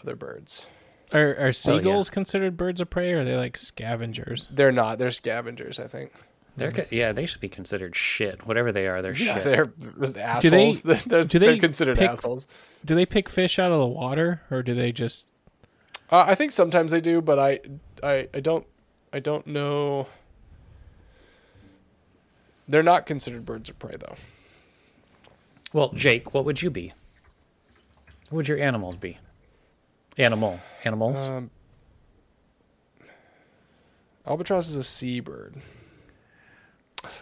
[0.00, 0.66] other birds.
[1.12, 3.12] Are are seagulls considered birds of prey?
[3.12, 4.48] Or are they like scavengers?
[4.50, 4.98] They're not.
[4.98, 5.78] They're scavengers.
[5.78, 6.12] I think.
[6.56, 8.46] They're co- yeah, they should be considered shit.
[8.46, 9.44] Whatever they are, they're Yeah, shit.
[9.44, 10.82] they're, they're assholes.
[10.82, 12.46] they- they're, do they're they considered pick- assholes.
[12.84, 15.26] Do they pick fish out of the water, or do they just?
[16.10, 17.60] Uh, I think sometimes they do, but I,
[18.02, 18.66] I, I don't,
[19.12, 20.06] I don't know.
[22.68, 24.14] They're not considered birds of prey though.
[25.72, 26.92] Well, Jake, what would you be?
[28.28, 29.18] What would your animals be?
[30.18, 30.60] Animal.
[30.84, 31.26] Animals?
[31.28, 31.50] Um,
[34.26, 35.54] albatross is a seabird.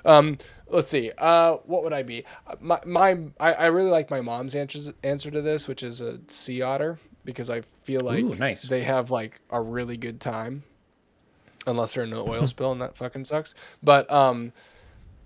[0.05, 1.13] Um, let's see.
[1.17, 2.25] Uh, what would I be?
[2.61, 6.19] My, my I, I really like my mom's answer answer to this, which is a
[6.29, 8.63] sea otter, because I feel like Ooh, nice.
[8.63, 10.63] they have like a really good time,
[11.67, 13.55] unless they're in an oil spill and that fucking sucks.
[13.83, 14.53] But um,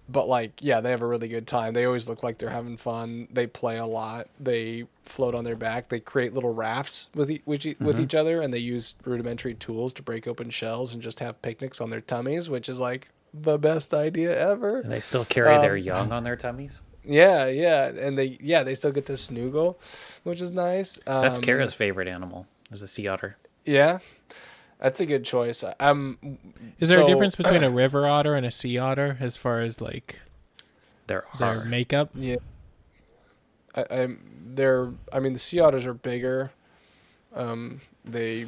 [0.08, 1.72] but like yeah, they have a really good time.
[1.72, 3.28] They always look like they're having fun.
[3.32, 4.28] They play a lot.
[4.38, 5.88] They float on their back.
[5.88, 9.54] They create little rafts with e- with, e- with each other, and they use rudimentary
[9.54, 13.08] tools to break open shells and just have picnics on their tummies, which is like
[13.34, 14.80] the best idea ever.
[14.80, 16.80] and they still carry their um, young on their tummies?
[17.04, 19.80] Yeah, yeah, and they yeah they still get to snuggle,
[20.22, 21.00] which is nice.
[21.06, 23.36] Um, That's Kara's favorite animal, is a sea otter.
[23.64, 23.98] Yeah,
[24.78, 25.64] that's a good choice.
[25.80, 26.18] Um,
[26.78, 29.60] Is there so- a difference between a river otter and a sea otter as far
[29.60, 30.20] as like
[31.08, 32.10] There their makeup?
[32.14, 32.36] Yeah.
[33.74, 34.20] I, I'm
[34.54, 36.52] they're I mean the sea otters are bigger.
[37.34, 38.46] Um, they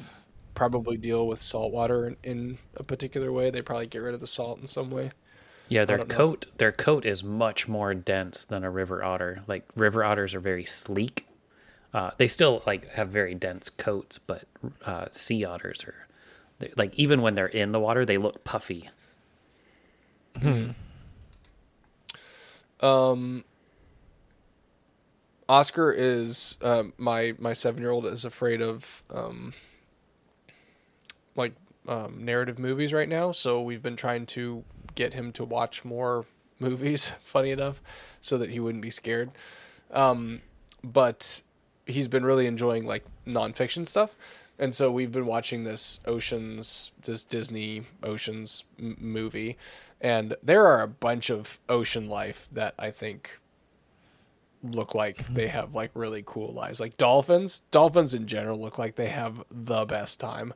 [0.55, 3.50] probably deal with salt water in, in a particular way.
[3.50, 5.12] They probably get rid of the salt in some way.
[5.68, 6.14] Yeah, their don't know.
[6.14, 9.42] coat their coat is much more dense than a river otter.
[9.46, 11.26] Like river otters are very sleek.
[11.92, 14.44] Uh, they still like have very dense coats, but
[14.84, 16.07] uh, sea otters are
[16.59, 18.90] they- like even when they're in the water, they look puffy.
[20.40, 20.70] Hmm.
[22.80, 23.44] Um,
[25.48, 29.52] Oscar is um, my my seven year old is afraid of um,
[31.37, 31.55] like
[31.89, 33.32] um, narrative movies right now.
[33.32, 34.64] So we've been trying to
[34.95, 36.26] get him to watch more
[36.61, 37.12] movies.
[37.22, 37.82] Funny enough,
[38.20, 39.30] so that he wouldn't be scared.
[39.91, 40.41] Um,
[40.82, 41.43] but
[41.87, 44.16] he's been really enjoying like nonfiction stuff.
[44.59, 49.57] And so we've been watching this Oceans, this Disney Oceans m- movie,
[50.01, 53.41] and there are a bunch of ocean life that I think
[54.62, 56.80] look like they have like really cool lives.
[56.80, 60.55] Like dolphins, dolphins in general look like they have the best time.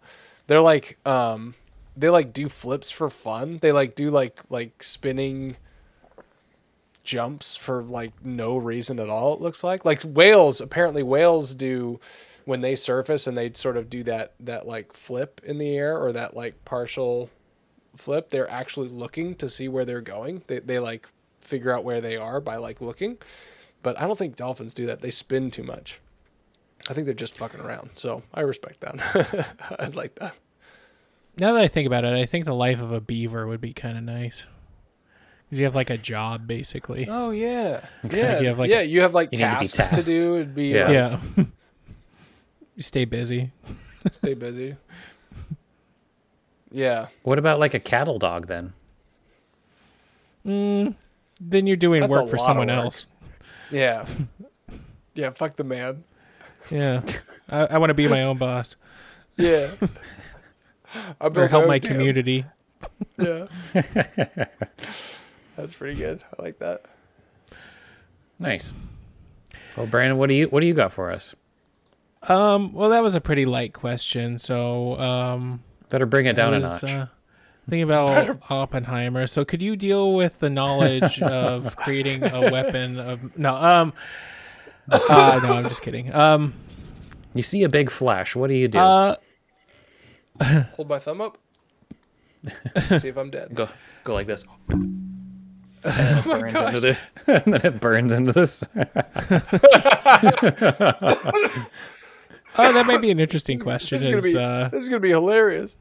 [0.48, 1.54] They're like um
[1.96, 3.58] they like do flips for fun.
[3.62, 5.56] They like do like like spinning
[7.04, 9.84] jumps for like no reason at all it looks like.
[9.84, 12.00] Like whales, apparently whales do
[12.44, 15.98] when they surface and they sort of do that that like flip in the air
[15.98, 17.30] or that like partial
[17.94, 20.42] flip, they're actually looking to see where they're going.
[20.46, 21.08] They they like
[21.40, 23.18] figure out where they are by like looking.
[23.82, 25.00] But I don't think dolphins do that.
[25.02, 26.00] They spin too much.
[26.88, 27.90] I think they're just fucking around.
[27.94, 29.56] So I respect that.
[29.78, 30.34] I'd like that.
[31.38, 33.72] Now that I think about it, I think the life of a beaver would be
[33.72, 34.44] kind of nice.
[35.44, 37.06] Because you have like a job basically.
[37.08, 38.80] Oh yeah, yeah, You have, like, yeah.
[38.82, 40.34] You have like You need to be tasks to, do.
[40.36, 40.84] It'd be Yeah.
[40.84, 40.92] like,
[41.36, 41.44] Yeah.
[42.76, 43.50] you stay busy.
[44.12, 44.76] stay busy.
[46.70, 48.74] Yeah, What about like a cattle dog then?
[50.46, 50.94] Mm,
[51.40, 52.76] then you're doing That's work for someone work.
[52.84, 53.06] else.
[53.70, 54.04] yeah,
[55.14, 55.30] yeah.
[55.30, 56.04] Fuck the man.
[56.70, 57.02] Yeah.
[57.48, 58.76] I, I want to be my own boss
[59.36, 59.70] Yeah.
[61.20, 61.94] I or help own my camp.
[61.94, 62.44] community.
[63.18, 63.46] Yeah.
[65.56, 66.22] That's pretty good.
[66.38, 66.82] I like that.
[68.38, 68.72] Nice.
[69.76, 71.34] Well, Brandon, what do you what do you got for us?
[72.22, 74.38] Um, well, that was a pretty light question.
[74.38, 76.92] So, um, Better bring it down I a was, notch.
[76.92, 77.06] Uh,
[77.68, 79.26] thinking about Oppenheimer.
[79.26, 83.54] So, could you deal with the knowledge of creating a weapon of no?
[83.54, 83.92] Um,
[84.90, 86.14] uh, no, I'm just kidding.
[86.14, 86.54] Um,
[87.34, 88.34] you see a big flash.
[88.34, 88.78] What do you do?
[88.78, 89.16] uh,
[90.40, 91.38] Hold my thumb up.
[92.98, 93.54] See if I'm dead.
[93.54, 93.68] go
[94.04, 94.44] go like this.
[94.70, 96.98] And it burns into the,
[97.44, 98.64] and then it burns into this.
[102.58, 103.98] oh, that might be an interesting question.
[103.98, 105.76] This is gonna is, be uh, this is gonna be hilarious.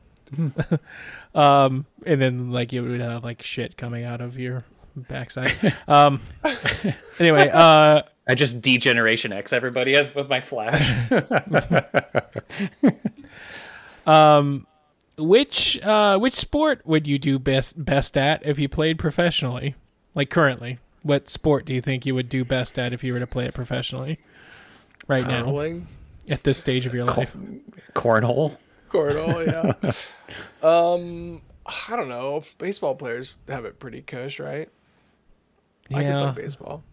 [1.35, 4.63] um, and then like you would have like shit coming out of your
[4.97, 5.75] backside.
[5.87, 6.21] Um,
[7.19, 11.11] anyway, uh, I just D-Generation X everybody as with my flash.
[14.07, 14.67] um,
[15.17, 19.75] which uh, which sport would you do best best at if you played professionally?
[20.13, 23.19] Like currently, what sport do you think you would do best at if you were
[23.19, 24.19] to play it professionally?
[25.07, 25.45] Right now,
[26.29, 27.35] at this stage of your life.
[27.93, 28.57] Cornhole.
[28.89, 29.73] cornhole, yeah.
[30.67, 32.43] um, I don't know.
[32.57, 34.69] Baseball players have it pretty cush, right?
[35.93, 36.19] I Yeah.
[36.25, 36.83] could play baseball.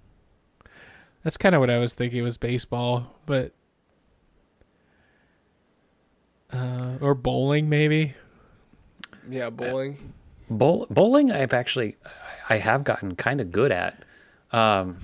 [1.23, 3.53] That's kind of what I was thinking was baseball, but
[6.53, 8.15] uh, or bowling maybe.
[9.29, 10.13] Yeah, bowling.
[10.51, 11.97] Bowl, bowling, I've actually,
[12.51, 14.05] I have gotten kind of good at.
[14.53, 14.99] Um,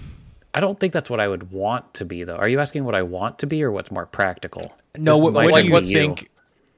[0.52, 2.36] I don't think that's what I would want to be, though.
[2.36, 4.72] Are you asking what I want to be or what's more practical?
[4.98, 5.86] No, This what, what do you you.
[5.86, 6.30] think?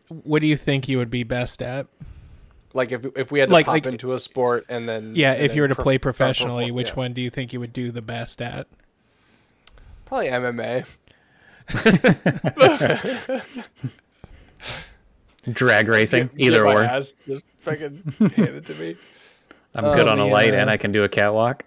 [0.08, 1.86] What do you think you would be best at?
[2.74, 5.32] Like if if we had to Like- pop like- into a sport and then Yeah,
[5.32, 6.94] and if then you were to perf- play professionally, perform- which yeah.
[6.94, 8.66] one do you think you would do the best at?
[10.04, 10.84] Probably MMA.
[15.50, 16.82] Drag racing, Get- get either my or.
[16.84, 18.96] ass, just fucking hand it to me.
[19.74, 21.64] I'm good Oh, on a light uh, and I can do a catwalk.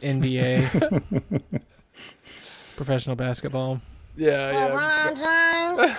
[0.00, 1.02] NBA,
[2.76, 3.80] professional basketball.
[4.16, 5.94] Yeah, yeah.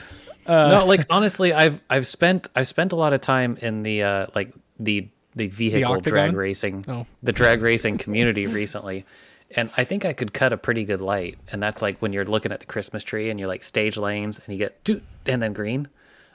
[0.48, 4.26] no, like honestly, I've I've spent I've spent a lot of time in the uh
[4.34, 7.06] like the the vehicle drag racing, Oh.
[7.22, 9.04] the drag racing community recently,
[9.52, 11.38] and I think I could cut a pretty good light.
[11.52, 14.40] And that's like when you're looking at the Christmas tree and you're like stage lanes
[14.44, 15.88] and you get doot and then green.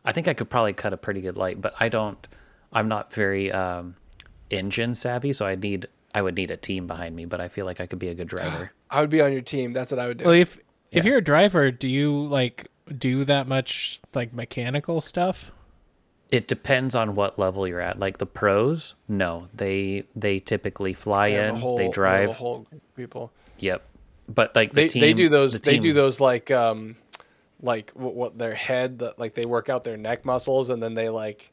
[0.05, 2.25] I think I could probably cut a pretty good light, but I don't.
[2.71, 3.95] I'm not very um,
[4.51, 7.25] engine savvy, so I need I would need a team behind me.
[7.25, 8.71] But I feel like I could be a good driver.
[8.89, 9.73] I would be on your team.
[9.73, 10.25] That's what I would do.
[10.25, 10.57] Well, if
[10.91, 15.51] if you're a driver, do you like do that much like mechanical stuff?
[16.31, 17.99] It depends on what level you're at.
[17.99, 22.29] Like the pros, no, they they typically fly I in, a whole, they drive.
[22.29, 23.31] a whole people.
[23.59, 23.83] Yep.
[24.27, 25.59] But like the They team, they do those.
[25.59, 26.95] the They do those like um,
[27.61, 30.93] like what, what their head that like they work out their neck muscles and then
[30.93, 31.51] they like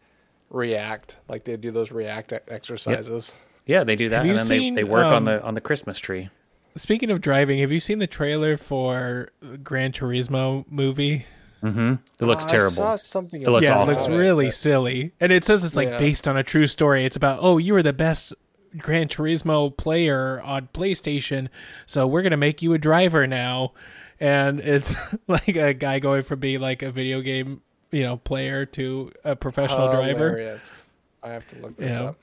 [0.50, 1.18] react.
[1.28, 3.34] Like they do those react exercises.
[3.66, 5.54] Yeah, they do that, Have and then seen, they, they work on um, the on
[5.54, 6.28] the Christmas tree.
[6.76, 9.30] Speaking of driving, have you seen the trailer for
[9.62, 11.26] Gran Turismo movie?
[11.64, 12.70] It looks I terrible.
[12.72, 13.40] saw something.
[13.42, 13.90] It looks yeah, awful.
[13.90, 15.98] it looks really but- silly, and it says it's like Yeah.
[15.98, 17.04] based on a true story.
[17.04, 18.34] It's about oh, you were the best
[18.78, 21.48] Gran Turismo player on PlayStation,
[21.86, 23.74] so we're gonna make you a driver now.
[24.18, 24.96] And it's
[25.28, 27.60] like a guy going from being like a video game,
[27.92, 30.30] you know, player to a professional driver.
[30.30, 30.82] Hilarious.
[31.22, 32.04] I have to look this Yeah.
[32.06, 32.18] up.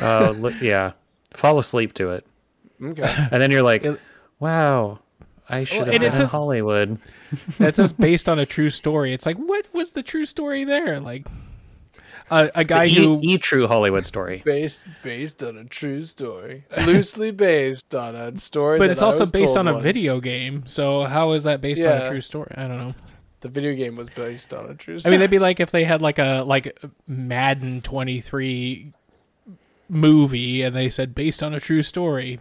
[0.00, 0.92] Uh, li- yeah,
[1.34, 2.26] fall asleep to it,
[2.82, 3.14] Okay.
[3.30, 3.86] and then you're like,
[4.40, 4.98] "Wow,
[5.48, 6.98] I should have and been it's in just- Hollywood."
[7.60, 9.12] It says based on a true story.
[9.12, 10.98] It's like what was the true story there?
[10.98, 11.26] Like
[12.30, 14.42] a, a guy It's who e, e true Hollywood story.
[14.44, 18.78] based based on a true story, loosely based on a story.
[18.78, 19.82] but that it's I also was based told on a once.
[19.84, 20.64] video game.
[20.66, 22.08] So how is that based on a Yeah.
[22.10, 22.52] true story?
[22.56, 22.94] I don't know.
[23.40, 24.98] The video game was based on a true story.
[24.98, 25.10] I story.
[25.12, 28.92] mean, they'd be like if they had like a like Madden 23
[29.90, 32.40] movie and they said based on a true story.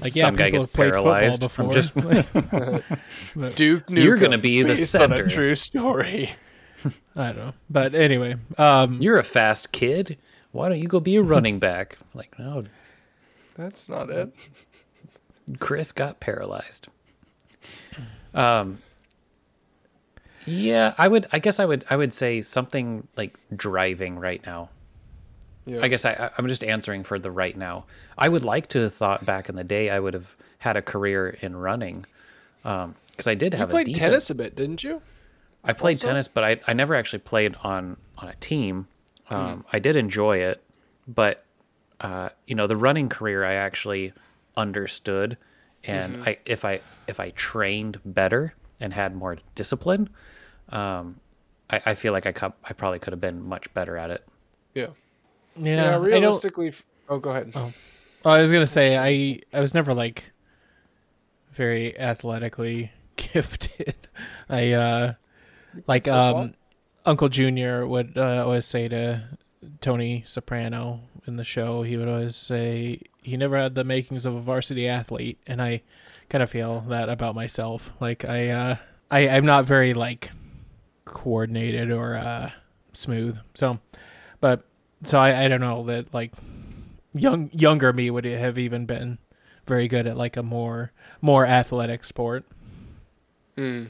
[0.00, 2.82] Like yeah, Some guy people gets have played paralyzed football from before.
[3.34, 4.04] just- Duke Nukem.
[4.04, 6.30] You're gonna be the based on a true story.
[7.16, 10.18] I don't know, but anyway, um, You're a fast kid.
[10.52, 11.98] Why don't you go be a running back?
[12.14, 12.62] Like, no,
[13.56, 14.32] That's not it.
[15.58, 16.88] Chris got paralyzed.
[18.34, 18.78] Um.
[20.46, 21.26] Yeah, I would.
[21.32, 21.84] I guess I would.
[21.90, 24.68] I would say something like driving right now.
[25.68, 25.80] Yeah.
[25.82, 27.84] I guess I, I- I'm just answering for the right now.
[28.16, 30.82] I would like to have thought back in the day I would have had a
[30.82, 32.04] career in running,
[32.62, 34.04] because I did you have a played decent.
[34.04, 35.00] tennis a bit, didn't you?
[35.64, 36.08] I played also?
[36.08, 38.86] tennis, but I, I never actually played on on a team.
[39.24, 39.34] Hmm.
[39.34, 40.62] Um, I did enjoy it,
[41.06, 41.44] but
[42.00, 44.12] uh, you know the running career I actually
[44.56, 45.36] understood,
[45.84, 46.28] and Mm-hmm.
[46.28, 50.08] I if I if I trained better and had more discipline,
[50.70, 51.20] um,
[51.70, 54.26] I, I feel like I cou- I probably could have been much better at it.
[54.74, 54.88] Yeah.
[55.58, 55.98] Yeah, Yeah.
[55.98, 56.72] Realistically.
[57.08, 57.52] oh, go ahead.
[57.54, 57.72] Oh,
[58.24, 60.30] I was gonna say I I was never like
[61.52, 64.08] very athletically gifted.
[64.48, 65.12] I uh
[65.86, 66.36] like Football?
[66.36, 66.54] um
[67.06, 69.24] Uncle Junior would uh, always say to
[69.80, 74.34] Tony Soprano in the show, he would always say he never had the makings of
[74.34, 75.82] a varsity athlete, and I
[76.28, 77.92] kind of feel that about myself.
[78.00, 78.76] Like I uh
[79.10, 80.30] I I'm not very like
[81.04, 82.50] coordinated or uh
[82.92, 83.38] smooth.
[83.54, 83.78] So,
[84.40, 84.64] but
[85.04, 86.32] so I I don't know that like
[87.14, 89.18] young younger me would have even been
[89.66, 92.44] very good at like a more more athletic sport.
[93.56, 93.88] Mm.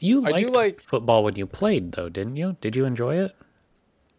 [0.00, 2.56] You I liked do like- football when you played, though, didn't you?
[2.60, 3.34] Did you enjoy it?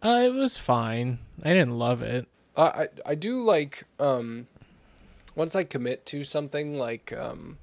[0.02, 1.20] Uh, it was fine.
[1.43, 2.28] I didn't love it.
[2.56, 4.48] I I I do like um
[5.36, 7.58] once I commit to something like um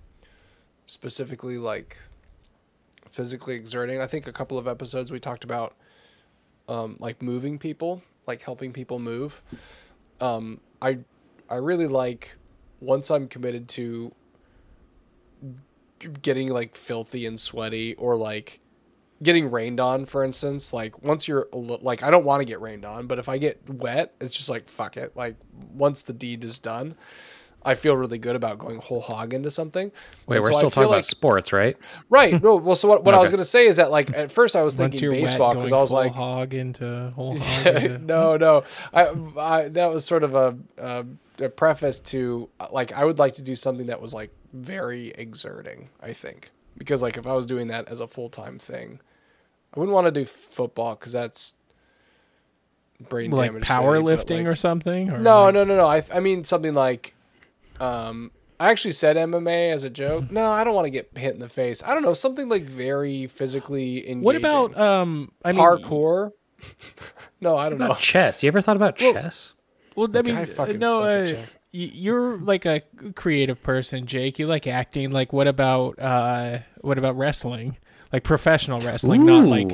[0.86, 1.98] specifically like
[3.10, 4.00] physically exerting.
[4.00, 5.74] I think a couple of episodes we talked about
[6.68, 9.42] um like moving people, like helping people move.
[10.20, 10.98] Um I
[11.48, 12.36] I really like
[12.80, 14.14] once I'm committed to
[16.22, 18.60] getting like filthy and sweaty or like
[19.22, 22.84] getting rained on for instance like once you're like i don't want to get rained
[22.84, 25.36] on but if i get wet it's just like fuck it like
[25.74, 26.94] once the deed is done
[27.64, 29.90] i feel really good about going whole hog into something
[30.26, 31.76] Wait, And we're so still feel talking about like- sports, right?
[32.10, 34.30] right no well so what, what i was going to say is that like at
[34.32, 37.38] first i was Once thinking you're baseball because i was full like hog into whole
[37.38, 37.66] hog.
[37.66, 38.64] Into, no, no.
[38.92, 39.08] I,
[39.38, 41.04] I that was sort of a, a
[41.40, 45.88] a preface to like I would like to do something that was like very exerting.
[46.02, 49.00] I think because like if I was doing that as a full time thing,
[49.74, 51.54] I wouldn't want to do football because that's
[53.08, 53.66] brain like damage.
[53.66, 55.10] city, but, powerlifting like- or something?
[55.10, 55.86] Or No, like- no, no, no.
[55.86, 57.14] I I mean something like,
[57.82, 58.30] um,
[58.60, 60.30] I actually said MMA as a joke.
[60.30, 61.82] No, I don't want to get hit in the face.
[61.82, 64.22] I don't know something like very physically engaging.
[64.22, 65.32] What about um?
[65.44, 66.30] I mean, parkour?
[67.40, 67.94] no, I don't know.
[67.94, 68.42] Chess.
[68.42, 69.54] You ever thought about Well- chess?
[69.94, 71.56] Well, I mean, I uh, fucking no, uh, chess.
[71.72, 72.80] you're like a
[73.14, 74.38] creative person, Jake.
[74.38, 75.10] You like acting.
[75.10, 77.76] Like, what about uh, what about wrestling?
[78.10, 79.72] Like professional wrestling, not like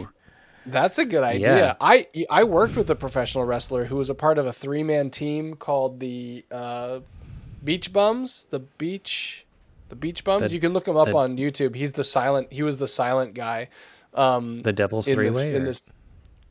[0.67, 1.57] That's a good idea.
[1.57, 1.75] Yeah.
[1.81, 5.11] I I worked with a professional wrestler who was a part of a three man
[5.11, 7.01] team called the uh,
[7.63, 8.47] Beach Bums.
[8.51, 9.47] The Beach,
[9.89, 10.43] the Beach Bums.
[10.43, 11.75] The- you can look him up the- on YouTube.
[11.75, 12.53] He's the silent.
[12.53, 13.69] He was the silent guy.
[14.15, 15.55] Um, The Devil's in Three this, Way.
[15.55, 15.83] in this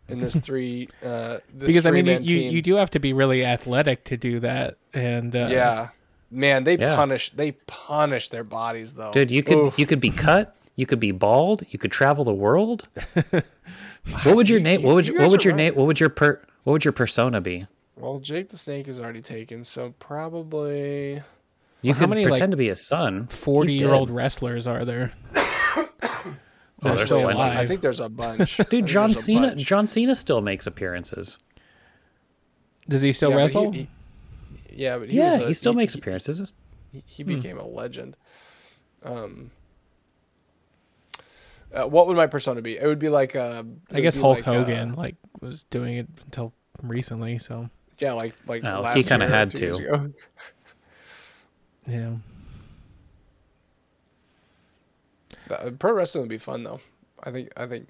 [0.10, 0.88] in this three.
[1.04, 4.16] Uh, this because I mean, you, you you do have to be really athletic to
[4.18, 5.90] do that, and uh, yeah,
[6.32, 6.96] man, they Yeah.
[6.96, 9.12] punish they punish their bodies though.
[9.12, 9.80] Dude, you could Oof.
[9.80, 10.56] you could be cut.
[10.76, 11.64] You could be bald.
[11.70, 12.88] You could travel the world.
[14.24, 14.84] what would your name?
[14.84, 15.76] What would you you, what would are your name?
[15.76, 16.40] What would your per?
[16.64, 17.66] What would your persona be?
[17.98, 21.22] Well, Jake the Snake is already taken, so probably.
[21.82, 23.28] You how many, pretend like, to be a son.
[23.28, 25.12] Forty year old wrestlers are there?
[26.84, 27.58] Oh, They're there's still alive.
[27.58, 28.58] I think there's a bunch.
[28.70, 29.48] Dude, John Cena.
[29.48, 29.66] bunch.
[29.66, 31.40] John Cena still makes appearances.
[32.88, 33.72] Does he still Yeah, but he- wrestle?
[33.72, 33.88] he-
[34.74, 36.54] yeah, but he yeah, was a- he still he- makes he- appearances.
[36.92, 38.16] He, he became a legend.
[39.02, 39.50] Um,
[41.74, 42.78] uh, what would my persona be?
[42.78, 46.08] It would be like uh, I guess Hulk like, uh, Hogan like was doing it
[46.26, 47.40] until recently.
[47.40, 50.14] So yeah, like like Oh, he kinda had to.
[51.88, 52.12] yeah,
[55.50, 56.80] Uh, Pro wrestling would be fun though.
[57.24, 57.88] I think I think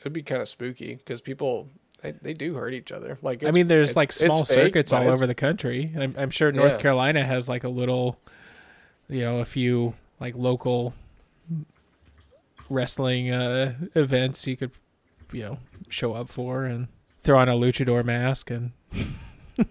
[0.00, 1.68] it'd be kind of spooky because people
[2.02, 3.18] they, they do hurt each other.
[3.22, 5.92] Like I mean, there's it's- like small fake, circuits but all over the country.
[5.98, 6.78] I'm, I'm sure North Yeah.
[6.78, 8.18] Carolina has like a little,
[9.08, 10.92] you know, a few like local
[12.68, 14.72] wrestling uh, events you could,
[15.32, 15.58] you know,
[15.88, 16.88] show up for and
[17.22, 18.72] throw on a luchador mask and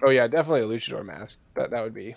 [0.00, 1.38] Oh yeah, definitely a luchador mask.
[1.54, 2.14] That that would be.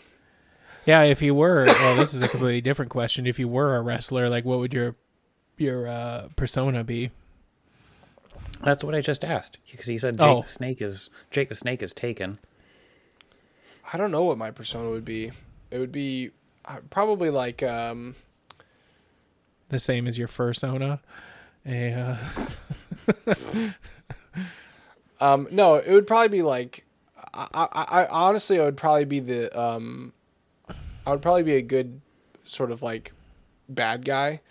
[0.86, 1.02] yeah.
[1.02, 3.26] If you were, well, this is a completely different question.
[3.26, 4.96] If you were a wrestler, like what would your
[5.58, 7.10] your uh, persona be?
[8.64, 10.42] That's what I just asked because he said Jake Oh.
[10.44, 12.38] the Snake is Jake the Snake is taken.
[13.92, 15.32] I don't know what my persona would be.
[15.72, 16.30] It would be
[16.66, 18.16] uh, probably like um
[19.70, 21.00] The same as your fursona.
[21.66, 23.34] A, uh,
[25.22, 26.84] Um, no, it would probably be like,
[27.34, 30.14] I, I, I honestly, I would probably be the, um,
[31.06, 32.02] I would probably be a good
[32.44, 33.14] sort of like
[33.70, 34.42] bad guy,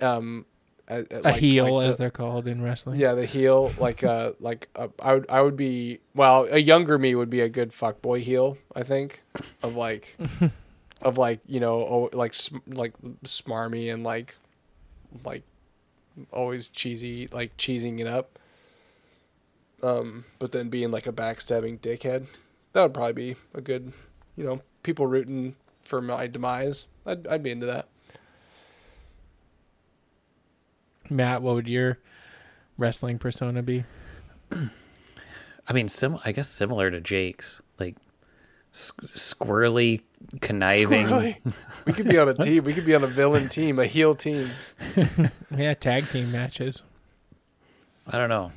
[0.00, 0.44] um,
[0.88, 2.98] a, a heel, as they're called in wrestling.
[2.98, 6.98] yeah, the heel, like, uh, like, uh, I would, I would be, well, a younger
[6.98, 9.22] me would be a good fuck boy heel, I think,
[9.62, 10.16] of like,
[11.00, 12.92] of like, you know, oh, like, sm- like
[13.24, 14.36] smarmy and like,
[15.24, 15.42] like,
[16.32, 18.38] always cheesy, like cheesing it up
[19.82, 22.26] um, but then being like a backstabbing dickhead.
[22.72, 23.92] That would probably be a good,
[24.36, 26.86] you know, people rooting for my demise.
[27.06, 27.88] I'd, I'd be into that.
[31.08, 31.98] Matt, what would your
[32.78, 33.84] wrestling persona be?
[35.68, 36.18] I mean, sim.
[36.24, 37.96] I guess similar to Jake's, like
[38.72, 40.02] squ- squirrely,
[40.40, 41.06] conniving.
[41.06, 41.54] Squirrely.
[41.86, 42.64] we could be on a team.
[42.64, 44.50] We could be on a villain team, a heel team.
[45.56, 46.82] Yeah, tag team matches.
[48.06, 48.52] I don't know.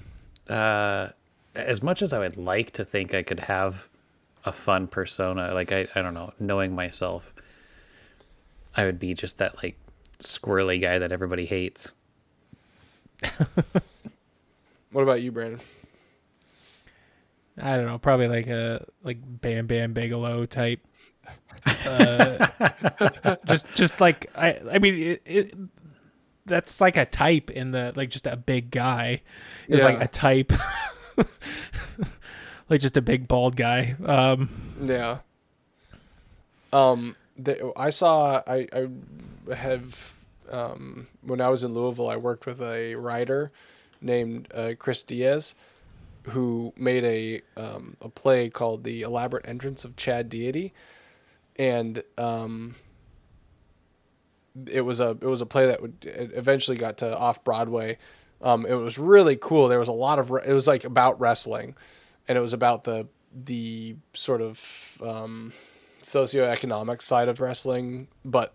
[0.49, 1.09] Uh,
[1.55, 3.87] as much as I would like to think I could have
[4.45, 7.33] a fun persona, like I, I don't know, knowing myself,
[8.75, 9.77] I would be just that like
[10.19, 11.91] squirrely guy that everybody hates.
[14.91, 15.59] What about you, Brandon?
[17.61, 20.79] I don't know, probably like a like Bam Bam Bigelow type.
[21.85, 22.47] Uh,
[23.45, 25.53] just just like I I mean it, it
[26.49, 29.21] that's like a type in the like just a big guy
[29.67, 30.51] is like a type
[32.69, 33.95] like just a big bald guy.
[34.05, 34.49] Um
[34.81, 35.19] Yeah.
[36.71, 38.41] Um, the, I saw.
[38.45, 40.13] I I have.
[40.51, 43.51] Um, when I was in Louisville, I worked with a writer
[44.01, 45.53] named uh, Chris Diaz,
[46.23, 50.73] who made a um, a play called "The Elaborate Entrance of Chad Deity,"
[51.55, 52.75] and um,
[54.67, 57.97] it was a it was a play that would eventually got to off Broadway.
[58.41, 59.67] Um, it was really cool.
[59.67, 61.75] There was a lot of it was like about wrestling,
[62.27, 64.61] and it was about the the sort of
[65.03, 65.53] um,
[66.03, 68.53] socioeconomic side of wrestling, but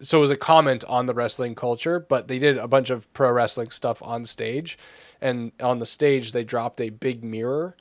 [0.00, 3.12] so it was a comment on the wrestling culture, but they did a bunch of
[3.12, 4.78] pro wrestling stuff on stage,
[5.20, 7.76] and on the stage they dropped a big mirror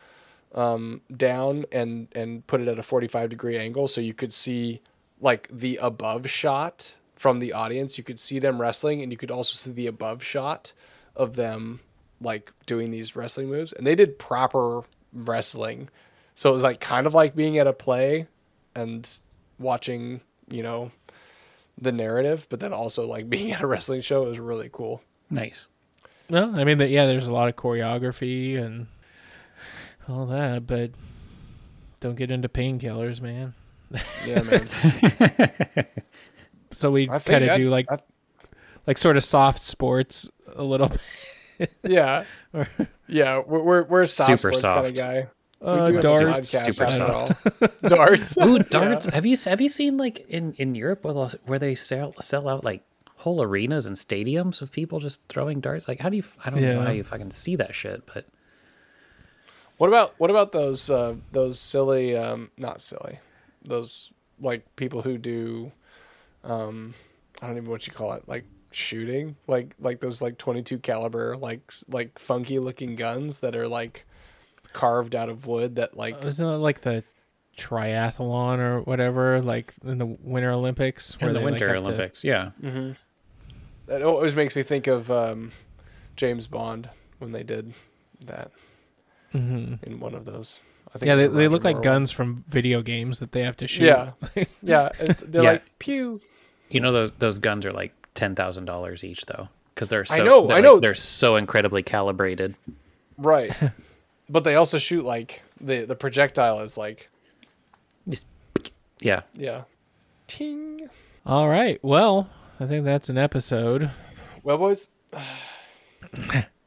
[0.55, 4.82] um, down and and put it at a 45 degree angle so you could see
[5.22, 7.97] like the above shot from the audience.
[7.97, 10.74] You could see them wrestling, and you could also see the above shot
[11.15, 11.80] of them
[12.22, 14.82] like doing these wrestling moves, and they did proper
[15.13, 15.89] wrestling.
[16.36, 18.28] So it was like kind of like being at a play
[18.76, 19.09] and
[19.59, 20.91] watching, you know,
[21.80, 25.01] the narrative, but then also like being at a wrestling show is really cool.
[25.30, 25.68] Nice.
[26.30, 28.88] Well, I mean, yeah, there's a lot of choreography and
[30.09, 30.91] all that, but
[31.99, 33.53] don't get into painkillers, man.
[34.26, 35.86] Yeah, man.
[36.74, 37.98] So we kind of do like I-
[38.86, 40.92] like sort of soft sports a little
[41.58, 41.72] bit.
[41.84, 42.24] yeah,
[42.54, 42.68] Or-
[43.08, 43.42] yeah.
[43.46, 45.28] We're we're, we're a soft Super sports kind of guy.
[45.60, 46.54] Uh, we do darts.
[46.54, 47.70] a podcast Super after all.
[47.90, 48.38] darts.
[48.38, 49.08] Ooh, darts.
[49.08, 52.48] Have you have you seen like in in Europe where they'll- where they sell sell
[52.48, 52.84] out like
[53.16, 55.88] whole arenas and stadiums of people just throwing darts?
[55.88, 56.24] Like, how do you?
[56.46, 58.26] I don't know how you fucking see that shit, but
[59.78, 63.18] What about what about those uh, those silly um, not silly
[63.68, 65.72] those like people who do
[66.43, 66.93] um,
[67.41, 70.80] I don't even know what you call it like shooting like like those like 22
[70.80, 74.05] caliber like like funky looking guns that are like
[74.74, 77.03] carved out of wood that like Isn't it like the
[77.57, 81.18] triathlon or whatever, like in the Winter Olympics?
[81.20, 82.51] in the they, like, Winter have to- Olympics, yeah.
[83.88, 85.51] that always makes me think of um,
[86.15, 87.74] James Bond when they did
[88.26, 88.51] that
[89.34, 89.76] mm-hmm.
[89.84, 90.59] in one of those.
[90.98, 93.58] I think Yeah, they, they look like Moore guns from video games that they have
[93.58, 93.86] to shoot.
[93.86, 94.12] Yeah,
[94.62, 94.89] yeah.
[95.22, 95.52] They're Yeah.
[95.54, 96.22] like pew.
[96.70, 100.16] You know those those guns are like ten thousand dollars each though, because they're so
[100.16, 100.80] I know, they're I like- know.
[100.80, 102.56] they're so incredibly calibrated.
[103.18, 103.52] Right.
[104.30, 107.10] but they also shoot like the the projectile is like
[109.00, 109.64] Yeah, yeah.
[110.28, 110.89] Ting.
[111.26, 111.80] All right.
[111.84, 112.30] Well,
[112.60, 113.91] I think that's an episode.
[114.43, 114.88] Well, boys,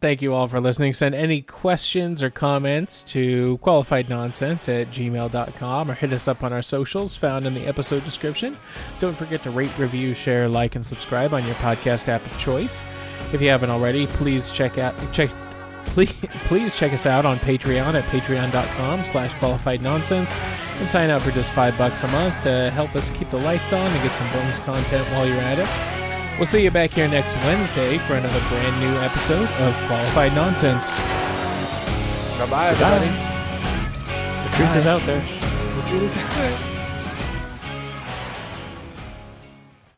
[0.01, 0.95] Thank you all for listening.
[0.95, 6.63] Send any questions or comments to qualifiednonsense at gmail.com or hit us up on our
[6.63, 8.57] socials found in the episode description.
[8.99, 12.83] Don't forget to rate, review, share, like, and subscribe on your podcast app of choice.
[13.35, 15.29] If you haven't already, please check out check
[15.87, 16.15] please
[16.47, 20.33] please check us out on Patreon at patreon.com slash qualified nonsense
[20.77, 23.73] and sign up for just five bucks a month to help us keep the lights
[23.73, 26.00] on and get some bonus content while you're at it.
[26.41, 30.89] We'll see you back here next Wednesday for another brand new episode of Qualified Nonsense.
[32.39, 33.09] bye bye, everybody.
[34.49, 35.21] the truth is out there.
[35.21, 36.70] The truth is out there.